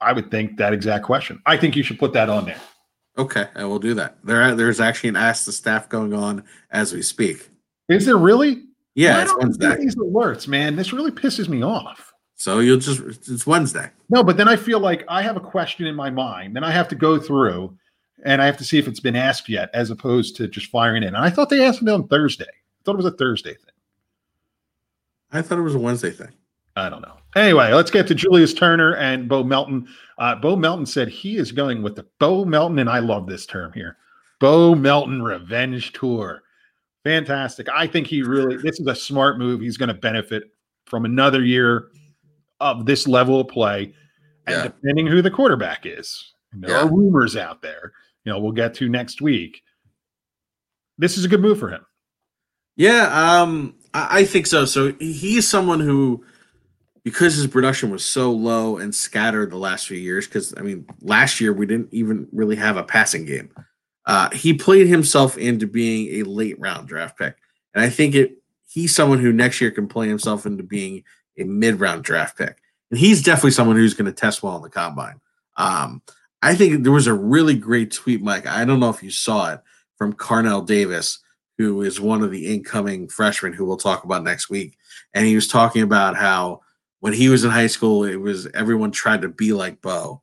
I 0.00 0.12
would 0.12 0.30
think 0.30 0.56
that 0.56 0.72
exact 0.72 1.04
question. 1.04 1.42
I 1.44 1.56
think 1.56 1.76
you 1.76 1.82
should 1.82 1.98
put 1.98 2.12
that 2.14 2.30
on 2.30 2.46
there. 2.46 2.60
Okay, 3.18 3.46
I 3.54 3.64
will 3.64 3.78
do 3.78 3.94
that. 3.94 4.16
There, 4.24 4.54
there's 4.54 4.80
actually 4.80 5.10
an 5.10 5.16
ask 5.16 5.44
the 5.44 5.52
staff 5.52 5.88
going 5.88 6.14
on 6.14 6.42
as 6.70 6.92
we 6.92 7.02
speak. 7.02 7.48
Is 7.88 8.06
there 8.06 8.16
really? 8.16 8.64
Yeah, 8.94 9.22
it's 9.22 9.36
Wednesday. 9.36 9.76
These 9.76 9.96
alerts, 9.96 10.48
man. 10.48 10.76
This 10.76 10.92
really 10.92 11.10
pisses 11.10 11.48
me 11.48 11.62
off. 11.62 12.13
So 12.36 12.58
you'll 12.58 12.78
just 12.78 13.00
it's 13.00 13.46
Wednesday. 13.46 13.90
No, 14.10 14.22
but 14.22 14.36
then 14.36 14.48
I 14.48 14.56
feel 14.56 14.80
like 14.80 15.04
I 15.08 15.22
have 15.22 15.36
a 15.36 15.40
question 15.40 15.86
in 15.86 15.94
my 15.94 16.10
mind, 16.10 16.56
then 16.56 16.64
I 16.64 16.70
have 16.70 16.88
to 16.88 16.94
go 16.94 17.18
through 17.18 17.76
and 18.24 18.40
I 18.40 18.46
have 18.46 18.56
to 18.58 18.64
see 18.64 18.78
if 18.78 18.88
it's 18.88 19.00
been 19.00 19.16
asked 19.16 19.48
yet, 19.48 19.70
as 19.74 19.90
opposed 19.90 20.36
to 20.36 20.48
just 20.48 20.70
firing 20.70 21.02
in. 21.02 21.08
And 21.14 21.24
I 21.24 21.30
thought 21.30 21.50
they 21.50 21.64
asked 21.64 21.82
it 21.82 21.88
on 21.88 22.08
Thursday. 22.08 22.44
I 22.44 22.80
thought 22.84 22.94
it 22.94 23.04
was 23.04 23.06
a 23.06 23.12
Thursday 23.12 23.54
thing. 23.54 23.74
I 25.32 25.42
thought 25.42 25.58
it 25.58 25.62
was 25.62 25.74
a 25.74 25.80
Wednesday 25.80 26.10
thing. 26.10 26.32
I 26.76 26.88
don't 26.88 27.02
know. 27.02 27.16
Anyway, 27.36 27.72
let's 27.72 27.90
get 27.90 28.06
to 28.08 28.14
Julius 28.14 28.54
Turner 28.54 28.94
and 28.96 29.28
Bo 29.28 29.44
Melton. 29.44 29.88
Uh, 30.18 30.34
Bo 30.36 30.56
Melton 30.56 30.86
said 30.86 31.08
he 31.08 31.36
is 31.36 31.52
going 31.52 31.82
with 31.82 31.96
the 31.96 32.06
Bo 32.18 32.44
Melton, 32.44 32.78
and 32.78 32.88
I 32.88 33.00
love 33.00 33.26
this 33.26 33.46
term 33.46 33.72
here 33.72 33.96
Bo 34.40 34.74
Melton 34.74 35.22
Revenge 35.22 35.92
Tour. 35.92 36.42
Fantastic. 37.04 37.68
I 37.68 37.86
think 37.86 38.06
he 38.06 38.22
really, 38.22 38.56
this 38.56 38.80
is 38.80 38.86
a 38.86 38.94
smart 38.94 39.38
move. 39.38 39.60
He's 39.60 39.76
going 39.76 39.88
to 39.88 39.94
benefit 39.94 40.44
from 40.86 41.04
another 41.04 41.44
year 41.44 41.88
of 42.64 42.86
this 42.86 43.06
level 43.06 43.40
of 43.40 43.48
play. 43.48 43.94
And 44.46 44.56
yeah. 44.56 44.62
depending 44.64 45.06
who 45.06 45.22
the 45.22 45.30
quarterback 45.30 45.86
is, 45.86 46.32
there 46.52 46.70
yeah. 46.70 46.82
are 46.82 46.88
rumors 46.88 47.36
out 47.36 47.62
there, 47.62 47.92
you 48.24 48.32
know, 48.32 48.38
we'll 48.38 48.52
get 48.52 48.74
to 48.74 48.88
next 48.88 49.20
week. 49.20 49.62
This 50.98 51.18
is 51.18 51.24
a 51.24 51.28
good 51.28 51.40
move 51.40 51.58
for 51.58 51.68
him. 51.68 51.84
Yeah, 52.76 53.08
um, 53.42 53.74
I, 53.92 54.20
I 54.20 54.24
think 54.24 54.46
so. 54.46 54.64
So 54.64 54.92
he's 54.94 55.48
someone 55.48 55.80
who, 55.80 56.24
because 57.04 57.34
his 57.34 57.46
production 57.46 57.90
was 57.90 58.04
so 58.04 58.32
low 58.32 58.78
and 58.78 58.94
scattered 58.94 59.50
the 59.50 59.58
last 59.58 59.86
few 59.86 59.98
years, 59.98 60.26
because 60.26 60.54
I 60.56 60.62
mean, 60.62 60.86
last 61.00 61.40
year 61.40 61.52
we 61.52 61.66
didn't 61.66 61.92
even 61.92 62.28
really 62.32 62.56
have 62.56 62.76
a 62.76 62.82
passing 62.82 63.24
game. 63.24 63.50
Uh, 64.06 64.30
he 64.30 64.54
played 64.54 64.86
himself 64.86 65.38
into 65.38 65.66
being 65.66 66.20
a 66.20 66.28
late 66.28 66.58
round 66.58 66.88
draft 66.88 67.18
pick, 67.18 67.36
and 67.74 67.84
I 67.84 67.90
think 67.90 68.14
it. 68.14 68.38
He's 68.68 68.94
someone 68.94 69.20
who 69.20 69.32
next 69.32 69.60
year 69.60 69.70
can 69.70 69.86
play 69.86 70.08
himself 70.08 70.46
into 70.46 70.64
being 70.64 71.04
a 71.38 71.44
mid 71.44 71.80
round 71.80 72.04
draft 72.04 72.38
pick, 72.38 72.58
and 72.90 72.98
he's 72.98 73.22
definitely 73.22 73.52
someone 73.52 73.76
who's 73.76 73.94
going 73.94 74.06
to 74.06 74.12
test 74.12 74.42
well 74.42 74.56
in 74.56 74.62
the 74.62 74.70
combine. 74.70 75.20
Um, 75.56 76.02
I 76.42 76.54
think 76.54 76.82
there 76.82 76.92
was 76.92 77.06
a 77.06 77.14
really 77.14 77.54
great 77.54 77.90
tweet, 77.90 78.22
Mike. 78.22 78.46
I 78.46 78.64
don't 78.64 78.80
know 78.80 78.90
if 78.90 79.02
you 79.02 79.10
saw 79.10 79.52
it 79.52 79.60
from 79.96 80.12
Carnell 80.12 80.66
Davis, 80.66 81.20
who 81.56 81.82
is 81.82 82.00
one 82.00 82.22
of 82.22 82.30
the 82.30 82.52
incoming 82.52 83.08
freshmen 83.08 83.52
who 83.52 83.64
we'll 83.64 83.76
talk 83.76 84.04
about 84.04 84.24
next 84.24 84.50
week, 84.50 84.76
and 85.14 85.26
he 85.26 85.34
was 85.34 85.48
talking 85.48 85.82
about 85.82 86.16
how 86.16 86.60
when 87.00 87.12
he 87.12 87.28
was 87.28 87.44
in 87.44 87.50
high 87.50 87.66
school, 87.66 88.04
it 88.04 88.16
was 88.16 88.46
everyone 88.54 88.90
tried 88.90 89.22
to 89.22 89.28
be 89.28 89.52
like 89.52 89.82
Bo 89.82 90.22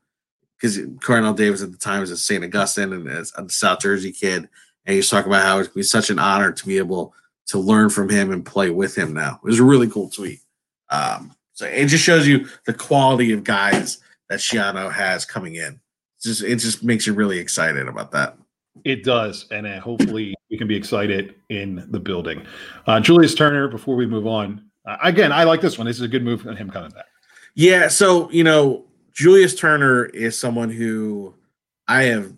because 0.62 0.80
Carnell 0.80 1.36
Davis 1.36 1.62
at 1.62 1.72
the 1.72 1.78
time 1.78 2.02
was 2.02 2.12
at 2.12 2.18
St. 2.18 2.44
Augustine 2.44 2.94
and 2.94 3.08
as 3.08 3.32
a 3.36 3.48
South 3.50 3.80
Jersey 3.82 4.12
kid. 4.12 4.48
And 4.86 4.96
he's 4.96 5.10
talking 5.10 5.32
about 5.32 5.44
how 5.44 5.60
it's 5.60 5.70
be 5.70 5.84
such 5.84 6.10
an 6.10 6.20
honor 6.20 6.52
to 6.52 6.66
be 6.66 6.78
able 6.78 7.14
to 7.48 7.60
learn 7.60 7.90
from 7.90 8.10
him 8.10 8.32
and 8.32 8.46
play 8.46 8.70
with 8.70 8.98
him 8.98 9.14
now. 9.14 9.40
It 9.44 9.48
was 9.48 9.60
a 9.60 9.64
really 9.64 9.90
cool 9.90 10.10
tweet. 10.10 10.40
Um, 10.92 11.34
so 11.54 11.66
it 11.66 11.88
just 11.88 12.04
shows 12.04 12.28
you 12.28 12.48
the 12.66 12.74
quality 12.74 13.32
of 13.32 13.44
guys 13.44 14.00
that 14.30 14.40
Schiano 14.40 14.92
has 14.92 15.26
coming 15.26 15.56
in. 15.56 15.80
It's 16.18 16.26
just 16.26 16.44
it 16.44 16.58
just 16.58 16.84
makes 16.84 17.08
you 17.08 17.14
really 17.14 17.40
excited 17.40 17.88
about 17.88 18.12
that. 18.12 18.38
It 18.86 19.04
does, 19.04 19.48
and 19.52 19.68
uh, 19.68 19.80
hopefully 19.80 20.34
we 20.50 20.58
can 20.58 20.68
be 20.68 20.76
excited 20.76 21.36
in 21.50 21.86
the 21.90 22.00
building. 22.00 22.46
Uh, 22.88 23.00
Julius 23.00 23.36
Turner. 23.36 23.68
Before 23.68 23.96
we 23.96 24.06
move 24.06 24.28
on, 24.28 24.64
uh, 24.86 24.98
again, 25.04 25.32
I 25.32 25.44
like 25.44 25.62
this 25.62 25.78
one. 25.78 25.88
This 25.88 25.98
is 25.98 26.04
a 26.04 26.08
good 26.08 26.24
move 26.24 26.48
on 26.48 26.56
him 26.56 26.70
coming 26.70 26.92
back. 26.92 27.06
Yeah. 27.56 27.88
So 27.88 28.30
you 28.32 28.44
know, 28.44 28.86
Julius 29.14 29.56
Turner 29.56 30.06
is 30.06 30.38
someone 30.38 30.70
who 30.70 31.36
I 31.88 32.04
have 32.04 32.32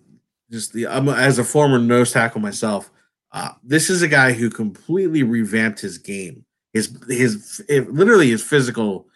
just 0.52 0.74
the 0.74 0.88
um, 0.88 1.10
as 1.10 1.40
a 1.40 1.44
former 1.44 1.80
nose 1.80 2.12
tackle 2.12 2.42
myself. 2.42 2.90
Uh, 3.32 3.50
this 3.64 3.90
is 3.90 4.02
a 4.02 4.08
guy 4.08 4.32
who 4.32 4.50
completely 4.50 5.24
revamped 5.24 5.80
his 5.80 5.98
game, 5.98 6.46
his 6.74 6.98
his 7.08 7.62
literally 7.70 8.30
his 8.32 8.44
physical, 8.44 9.08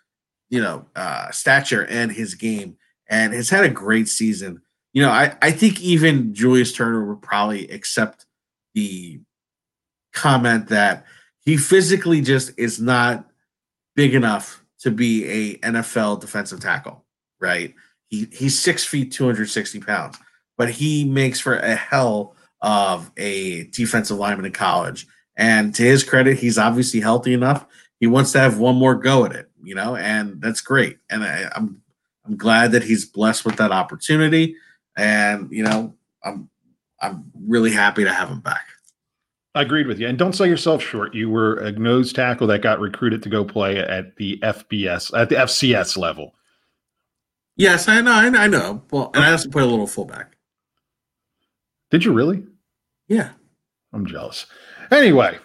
you 0.49 0.61
know, 0.61 0.85
uh, 0.95 1.31
stature 1.31 1.85
and 1.85 2.11
his 2.11 2.35
game, 2.35 2.77
and 3.09 3.33
has 3.33 3.49
had 3.49 3.65
a 3.65 3.69
great 3.69 4.07
season. 4.07 4.61
You 4.93 5.01
know, 5.01 5.09
I 5.09 5.35
I 5.41 5.51
think 5.51 5.81
even 5.81 6.33
Julius 6.33 6.73
Turner 6.73 7.05
would 7.05 7.21
probably 7.21 7.67
accept 7.69 8.25
the 8.73 9.19
comment 10.13 10.67
that 10.69 11.05
he 11.43 11.57
physically 11.57 12.21
just 12.21 12.51
is 12.57 12.79
not 12.79 13.27
big 13.95 14.13
enough 14.13 14.63
to 14.79 14.91
be 14.91 15.25
a 15.25 15.57
NFL 15.57 16.21
defensive 16.21 16.59
tackle 16.59 17.03
right? 17.39 17.73
He 18.09 18.27
he's 18.31 18.57
six 18.57 18.85
feet, 18.85 19.11
260 19.11 19.79
pounds, 19.81 20.17
but 20.57 20.69
he 20.69 21.03
makes 21.03 21.39
for 21.39 21.57
a 21.57 21.75
hell 21.75 22.35
of 22.61 23.11
a 23.17 23.65
defensive 23.65 24.17
lineman 24.17 24.45
in 24.45 24.51
college. 24.51 25.07
And 25.37 25.73
to 25.75 25.83
his 25.83 26.03
credit, 26.03 26.37
he's 26.37 26.57
obviously 26.57 26.99
healthy 26.99 27.33
enough. 27.33 27.65
He 27.99 28.07
wants 28.07 28.31
to 28.33 28.39
have 28.39 28.59
one 28.59 28.75
more 28.75 28.95
go 28.95 29.23
at 29.25 29.31
it, 29.31 29.49
you 29.63 29.75
know, 29.75 29.95
and 29.95 30.41
that's 30.41 30.61
great. 30.61 30.97
And 31.09 31.23
I, 31.23 31.49
I'm 31.55 31.81
I'm 32.25 32.35
glad 32.35 32.73
that 32.73 32.83
he's 32.83 33.05
blessed 33.05 33.45
with 33.45 33.55
that 33.57 33.71
opportunity. 33.71 34.55
And 34.97 35.49
you 35.51 35.63
know, 35.63 35.95
I'm 36.23 36.49
I'm 37.01 37.31
really 37.39 37.71
happy 37.71 38.03
to 38.03 38.11
have 38.11 38.29
him 38.29 38.41
back. 38.41 38.65
I 39.55 39.61
agreed 39.61 39.87
with 39.87 39.99
you. 39.99 40.07
And 40.07 40.17
don't 40.17 40.33
sell 40.33 40.45
yourself 40.45 40.83
short. 40.83 41.15
You 41.15 41.29
were 41.29 41.55
a 41.55 41.71
nose 41.71 42.13
tackle 42.13 42.47
that 42.47 42.61
got 42.61 42.79
recruited 42.79 43.23
to 43.23 43.29
go 43.29 43.43
play 43.43 43.79
at 43.79 44.15
the 44.17 44.39
FBS, 44.43 45.17
at 45.17 45.29
the 45.29 45.35
FCS 45.35 45.97
level. 45.97 46.35
Yes, 47.55 47.87
I 47.87 48.01
know. 48.01 48.11
I 48.11 48.47
know. 48.47 48.83
Well, 48.91 49.09
and 49.15 49.23
I 49.23 49.31
also 49.31 49.49
put 49.49 49.63
a 49.63 49.65
little 49.65 49.87
fullback. 49.87 50.37
Did 51.89 52.05
you 52.05 52.13
really? 52.13 52.43
Yeah. 53.07 53.31
I'm 53.93 54.05
jealous. 54.05 54.45
Anyway, 54.91 55.37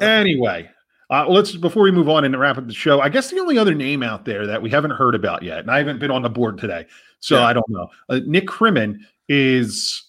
anyway, 0.00 0.70
uh, 1.10 1.26
let's 1.28 1.56
before 1.56 1.82
we 1.82 1.90
move 1.90 2.08
on 2.08 2.24
and 2.24 2.38
wrap 2.38 2.58
up 2.58 2.66
the 2.66 2.74
show. 2.74 3.00
I 3.00 3.08
guess 3.08 3.30
the 3.30 3.40
only 3.40 3.58
other 3.58 3.74
name 3.74 4.02
out 4.02 4.24
there 4.24 4.46
that 4.46 4.60
we 4.60 4.70
haven't 4.70 4.92
heard 4.92 5.14
about 5.14 5.42
yet, 5.42 5.58
and 5.60 5.70
I 5.70 5.78
haven't 5.78 5.98
been 5.98 6.10
on 6.10 6.22
the 6.22 6.30
board 6.30 6.58
today, 6.58 6.86
so 7.20 7.36
yeah. 7.36 7.46
I 7.46 7.52
don't 7.52 7.68
know. 7.68 7.88
Uh, 8.08 8.20
Nick 8.26 8.46
Krimin 8.46 8.98
is 9.28 10.04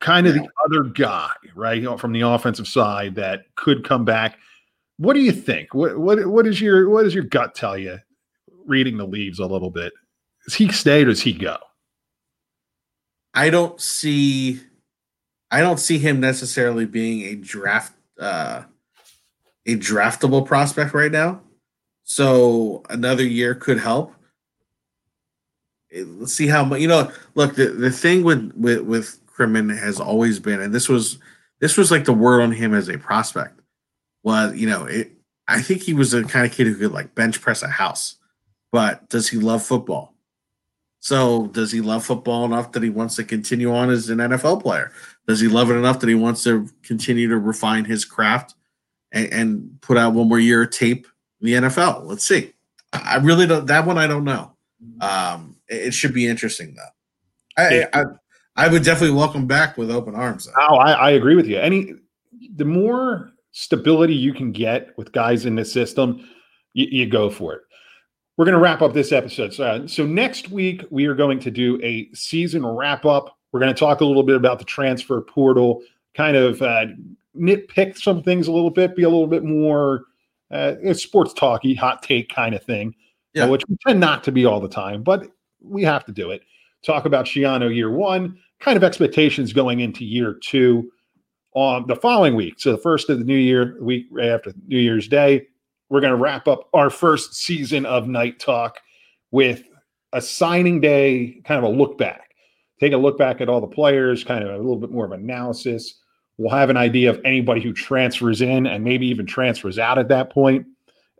kind 0.00 0.26
of 0.26 0.34
the 0.34 0.48
other 0.64 0.84
guy, 0.84 1.30
right, 1.54 1.98
from 1.98 2.12
the 2.12 2.20
offensive 2.22 2.68
side 2.68 3.14
that 3.16 3.54
could 3.56 3.84
come 3.84 4.04
back. 4.04 4.38
What 4.98 5.14
do 5.14 5.20
you 5.20 5.32
think? 5.32 5.74
What 5.74 5.98
what 5.98 6.26
what 6.26 6.46
is 6.46 6.60
your 6.60 6.88
what 6.88 7.02
does 7.02 7.14
your 7.14 7.24
gut 7.24 7.54
tell 7.54 7.76
you? 7.76 7.98
Reading 8.66 8.96
the 8.96 9.06
leaves 9.06 9.38
a 9.38 9.46
little 9.46 9.70
bit, 9.70 9.92
does 10.44 10.54
he 10.54 10.70
stay 10.72 11.02
or 11.02 11.06
does 11.06 11.22
he 11.22 11.32
go? 11.32 11.56
I 13.34 13.50
don't 13.50 13.78
see, 13.78 14.60
I 15.50 15.60
don't 15.60 15.78
see 15.78 15.98
him 15.98 16.20
necessarily 16.20 16.86
being 16.86 17.22
a 17.26 17.34
draft 17.34 17.92
uh, 18.20 18.62
a 19.66 19.76
draftable 19.76 20.46
prospect 20.46 20.94
right 20.94 21.12
now. 21.12 21.42
So 22.04 22.82
another 22.88 23.24
year 23.24 23.54
could 23.54 23.78
help. 23.78 24.14
Let's 25.92 26.32
see 26.32 26.46
how 26.46 26.64
much 26.64 26.80
you 26.80 26.88
know. 26.88 27.10
Look, 27.34 27.56
the, 27.56 27.68
the 27.68 27.90
thing 27.90 28.22
with 28.22 28.52
with 28.54 28.80
with 28.80 29.26
Krimin 29.26 29.76
has 29.76 29.98
always 30.00 30.38
been, 30.38 30.60
and 30.60 30.74
this 30.74 30.88
was 30.88 31.18
this 31.60 31.76
was 31.76 31.90
like 31.90 32.04
the 32.04 32.12
word 32.12 32.42
on 32.42 32.52
him 32.52 32.74
as 32.74 32.88
a 32.88 32.98
prospect 32.98 33.60
was, 34.22 34.56
you 34.56 34.68
know, 34.68 34.84
it. 34.84 35.12
I 35.48 35.62
think 35.62 35.82
he 35.82 35.94
was 35.94 36.10
the 36.10 36.24
kind 36.24 36.44
of 36.44 36.52
kid 36.52 36.66
who 36.66 36.74
could 36.74 36.92
like 36.92 37.14
bench 37.14 37.40
press 37.40 37.62
a 37.62 37.68
house, 37.68 38.16
but 38.72 39.08
does 39.08 39.28
he 39.28 39.38
love 39.38 39.62
football? 39.62 40.15
So 41.00 41.48
does 41.48 41.70
he 41.70 41.80
love 41.80 42.04
football 42.04 42.44
enough 42.44 42.72
that 42.72 42.82
he 42.82 42.90
wants 42.90 43.16
to 43.16 43.24
continue 43.24 43.72
on 43.72 43.90
as 43.90 44.08
an 44.08 44.18
NFL 44.18 44.62
player? 44.62 44.92
Does 45.26 45.40
he 45.40 45.48
love 45.48 45.70
it 45.70 45.74
enough 45.74 46.00
that 46.00 46.08
he 46.08 46.14
wants 46.14 46.42
to 46.44 46.68
continue 46.82 47.28
to 47.28 47.38
refine 47.38 47.84
his 47.84 48.04
craft 48.04 48.54
and, 49.12 49.32
and 49.32 49.80
put 49.80 49.96
out 49.96 50.14
one 50.14 50.28
more 50.28 50.40
year 50.40 50.62
of 50.62 50.70
tape 50.70 51.06
in 51.40 51.46
the 51.46 51.52
NFL? 51.68 52.04
Let's 52.04 52.26
see. 52.26 52.52
I 52.92 53.16
really 53.16 53.46
don't. 53.46 53.66
That 53.66 53.86
one 53.86 53.98
I 53.98 54.06
don't 54.06 54.24
know. 54.24 54.52
Um, 55.00 55.56
it, 55.68 55.88
it 55.88 55.94
should 55.94 56.14
be 56.14 56.26
interesting 56.26 56.74
though. 56.74 57.62
I, 57.62 57.86
I 57.92 58.04
I 58.56 58.68
would 58.68 58.84
definitely 58.84 59.16
welcome 59.16 59.46
back 59.46 59.76
with 59.76 59.90
open 59.90 60.14
arms. 60.14 60.46
Though. 60.46 60.52
Oh, 60.56 60.76
I, 60.76 60.92
I 60.92 61.10
agree 61.10 61.36
with 61.36 61.46
you. 61.46 61.58
Any 61.58 61.94
the 62.56 62.64
more 62.64 63.32
stability 63.52 64.14
you 64.14 64.32
can 64.32 64.52
get 64.52 64.96
with 64.96 65.12
guys 65.12 65.46
in 65.46 65.56
the 65.56 65.64
system, 65.64 66.28
you, 66.72 66.86
you 66.90 67.06
go 67.06 67.30
for 67.30 67.54
it. 67.54 67.62
We're 68.36 68.44
going 68.44 68.54
to 68.54 68.60
wrap 68.60 68.82
up 68.82 68.92
this 68.92 69.12
episode. 69.12 69.54
So, 69.54 69.86
so 69.86 70.04
next 70.04 70.50
week 70.50 70.84
we 70.90 71.06
are 71.06 71.14
going 71.14 71.38
to 71.40 71.50
do 71.50 71.80
a 71.82 72.08
season 72.12 72.66
wrap 72.66 73.06
up. 73.06 73.38
We're 73.52 73.60
going 73.60 73.74
to 73.74 73.78
talk 73.78 74.02
a 74.02 74.04
little 74.04 74.22
bit 74.22 74.36
about 74.36 74.58
the 74.58 74.64
transfer 74.64 75.22
portal, 75.22 75.82
kind 76.14 76.36
of 76.36 76.60
uh, 76.60 76.86
nitpick 77.34 77.96
some 77.96 78.22
things 78.22 78.46
a 78.48 78.52
little 78.52 78.70
bit, 78.70 78.94
be 78.94 79.04
a 79.04 79.08
little 79.08 79.26
bit 79.26 79.44
more 79.44 80.04
uh, 80.50 80.74
sports 80.92 81.32
talky, 81.32 81.74
hot 81.74 82.02
take 82.02 82.28
kind 82.28 82.54
of 82.54 82.62
thing, 82.62 82.94
yeah. 83.32 83.44
uh, 83.44 83.48
which 83.48 83.62
we 83.68 83.76
tend 83.86 84.00
not 84.00 84.22
to 84.24 84.32
be 84.32 84.44
all 84.44 84.60
the 84.60 84.68
time, 84.68 85.02
but 85.02 85.26
we 85.62 85.82
have 85.82 86.04
to 86.04 86.12
do 86.12 86.30
it. 86.30 86.42
Talk 86.84 87.06
about 87.06 87.24
Schiano 87.24 87.74
year 87.74 87.90
one, 87.90 88.38
kind 88.60 88.76
of 88.76 88.84
expectations 88.84 89.54
going 89.54 89.80
into 89.80 90.04
year 90.04 90.34
two 90.42 90.90
on 91.54 91.86
the 91.86 91.96
following 91.96 92.34
week. 92.34 92.54
So 92.58 92.72
the 92.72 92.78
first 92.78 93.08
of 93.08 93.18
the 93.18 93.24
new 93.24 93.36
year, 93.36 93.78
week 93.80 94.06
after 94.20 94.52
New 94.66 94.78
Year's 94.78 95.08
Day, 95.08 95.46
we're 95.88 96.00
going 96.00 96.12
to 96.12 96.16
wrap 96.16 96.48
up 96.48 96.68
our 96.72 96.90
first 96.90 97.34
season 97.34 97.86
of 97.86 98.08
Knight 98.08 98.38
Talk 98.38 98.78
with 99.30 99.62
a 100.12 100.20
signing 100.20 100.80
day, 100.80 101.40
kind 101.44 101.64
of 101.64 101.64
a 101.64 101.74
look 101.74 101.98
back. 101.98 102.30
Take 102.80 102.92
a 102.92 102.98
look 102.98 103.18
back 103.18 103.40
at 103.40 103.48
all 103.48 103.60
the 103.60 103.66
players, 103.66 104.24
kind 104.24 104.44
of 104.44 104.50
a 104.50 104.56
little 104.56 104.76
bit 104.76 104.90
more 104.90 105.04
of 105.04 105.12
analysis. 105.12 106.00
We'll 106.38 106.54
have 106.54 106.68
an 106.68 106.76
idea 106.76 107.10
of 107.10 107.20
anybody 107.24 107.62
who 107.62 107.72
transfers 107.72 108.42
in 108.42 108.66
and 108.66 108.84
maybe 108.84 109.06
even 109.06 109.26
transfers 109.26 109.78
out 109.78 109.98
at 109.98 110.08
that 110.08 110.30
point. 110.30 110.66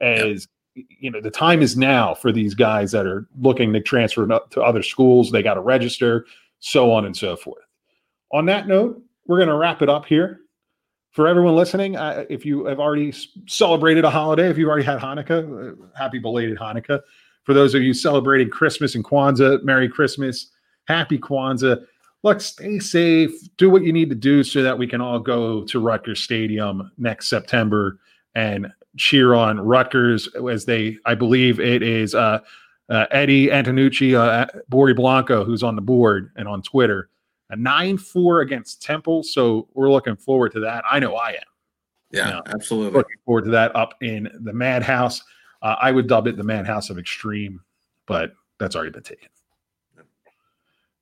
As 0.02 0.46
yep. 0.74 0.87
you 1.00 1.11
know, 1.11 1.22
the 1.22 1.31
time 1.31 1.62
is 1.62 1.76
now 1.76 2.14
for 2.14 2.33
these 2.33 2.55
guys 2.55 2.92
that 2.92 3.07
are 3.07 3.26
looking 3.40 3.72
to 3.72 3.81
transfer 3.81 4.26
to 4.26 4.62
other 4.62 4.83
schools. 4.83 5.31
They 5.31 5.42
got 5.42 5.55
to 5.55 5.62
register, 5.62 6.26
so 6.59 6.92
on 6.92 7.07
and 7.07 7.16
so 7.16 7.37
forth. 7.37 7.64
On 8.33 8.44
that 8.46 8.68
note, 8.68 9.02
we're 9.26 9.38
going 9.38 9.48
to 9.48 9.57
wrap 9.57 9.81
it 9.81 9.88
up 9.88 10.05
here. 10.05 10.40
For 11.16 11.26
everyone 11.26 11.57
listening, 11.57 11.96
if 12.29 12.44
you 12.44 12.66
have 12.66 12.79
already 12.79 13.11
celebrated 13.46 14.05
a 14.05 14.11
holiday, 14.11 14.50
if 14.50 14.59
you've 14.59 14.68
already 14.68 14.85
had 14.85 14.98
Hanukkah, 14.98 15.72
uh, 15.72 15.87
happy 15.96 16.18
belated 16.18 16.59
Hanukkah. 16.59 17.00
For 17.44 17.55
those 17.55 17.74
of 17.74 17.81
you 17.81 17.94
celebrating 17.94 18.50
Christmas 18.50 18.94
and 18.94 19.02
Kwanzaa, 19.02 19.62
Merry 19.62 19.88
Christmas, 19.88 20.50
Happy 20.88 21.18
Kwanzaa. 21.18 21.83
Look, 22.22 22.42
stay 22.42 22.79
safe. 22.81 23.31
Do 23.57 23.70
what 23.70 23.83
you 23.83 23.94
need 23.94 24.11
to 24.11 24.14
do 24.14 24.44
so 24.44 24.62
that 24.62 24.76
we 24.76 24.87
can 24.87 25.00
all 25.00 25.18
go 25.18 25.64
to 25.64 25.81
Rutgers 25.81 26.20
Stadium 26.20 26.92
next 26.98 27.31
September 27.31 27.98
and 28.35 28.70
cheer 28.98 29.33
on 29.33 29.59
Rutgers 29.59 30.29
as 30.50 30.66
they, 30.66 30.98
I 31.07 31.14
believe 31.14 31.59
it 31.59 31.83
is 31.83 32.14
uh, 32.14 32.40
uh, 32.90 33.07
Eddie 33.11 33.46
Antonucci, 33.46 34.14
uh, 34.14 34.48
Bori 34.68 34.92
Blanco, 34.92 35.46
who's 35.46 35.62
on 35.62 35.76
the 35.76 35.83
board 35.83 36.31
and 36.37 36.46
on 36.46 36.61
Twitter 36.61 37.09
a 37.51 37.57
9 37.57 37.99
4 37.99 38.41
against 38.41 38.83
Temple. 38.83 39.23
So 39.23 39.69
we're 39.75 39.91
looking 39.91 40.17
forward 40.17 40.53
to 40.53 40.61
that. 40.61 40.85
I 40.91 40.99
know 40.99 41.15
I 41.15 41.31
am. 41.31 41.37
Yeah, 42.11 42.27
you 42.27 42.35
know, 42.35 42.43
absolutely. 42.47 42.99
Looking 42.99 43.17
forward 43.25 43.45
to 43.45 43.51
that 43.51 43.75
up 43.75 43.95
in 44.03 44.29
the 44.41 44.53
Madhouse. 44.53 45.23
Uh, 45.63 45.77
I 45.81 45.91
would 45.91 46.07
dub 46.07 46.27
it 46.27 46.37
the 46.37 46.45
Madhouse 46.45 46.91
of 46.91 46.99
Extreme, 46.99 47.61
but 48.07 48.33
that's 48.59 48.77
already 48.77 48.93
been 48.93 49.03
taken. 49.03 49.29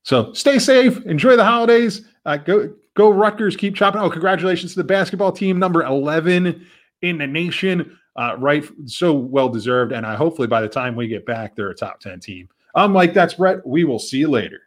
So 0.03 0.33
stay 0.35 0.59
safe, 0.59 1.05
enjoy 1.07 1.37
the 1.37 1.45
holidays. 1.45 2.03
Uh, 2.27 2.37
go 2.37 2.73
go 2.95 3.11
Rutgers, 3.11 3.57
keep 3.57 3.75
chopping. 3.75 4.01
Oh, 4.01 4.11
congratulations 4.11 4.73
to 4.73 4.81
the 4.81 4.85
basketball 4.85 5.33
team, 5.33 5.59
number 5.59 5.83
11 5.83 6.65
in 7.03 7.19
the 7.19 7.27
nation. 7.27 7.99
Uh, 8.17 8.37
right, 8.39 8.65
so 8.87 9.13
well 9.13 9.49
deserved. 9.49 9.93
And 9.93 10.07
I 10.07 10.15
hopefully 10.15 10.47
by 10.47 10.61
the 10.61 10.69
time 10.69 10.95
we 10.95 11.09
get 11.09 11.27
back, 11.27 11.57
they're 11.57 11.71
a 11.71 11.75
top 11.75 12.01
10 12.01 12.21
team. 12.21 12.49
I'm 12.75 12.93
like, 12.93 13.15
that's 13.15 13.35
Brett. 13.35 13.67
We 13.67 13.85
will 13.85 13.99
see 13.99 14.19
you 14.19 14.29
later. 14.29 14.63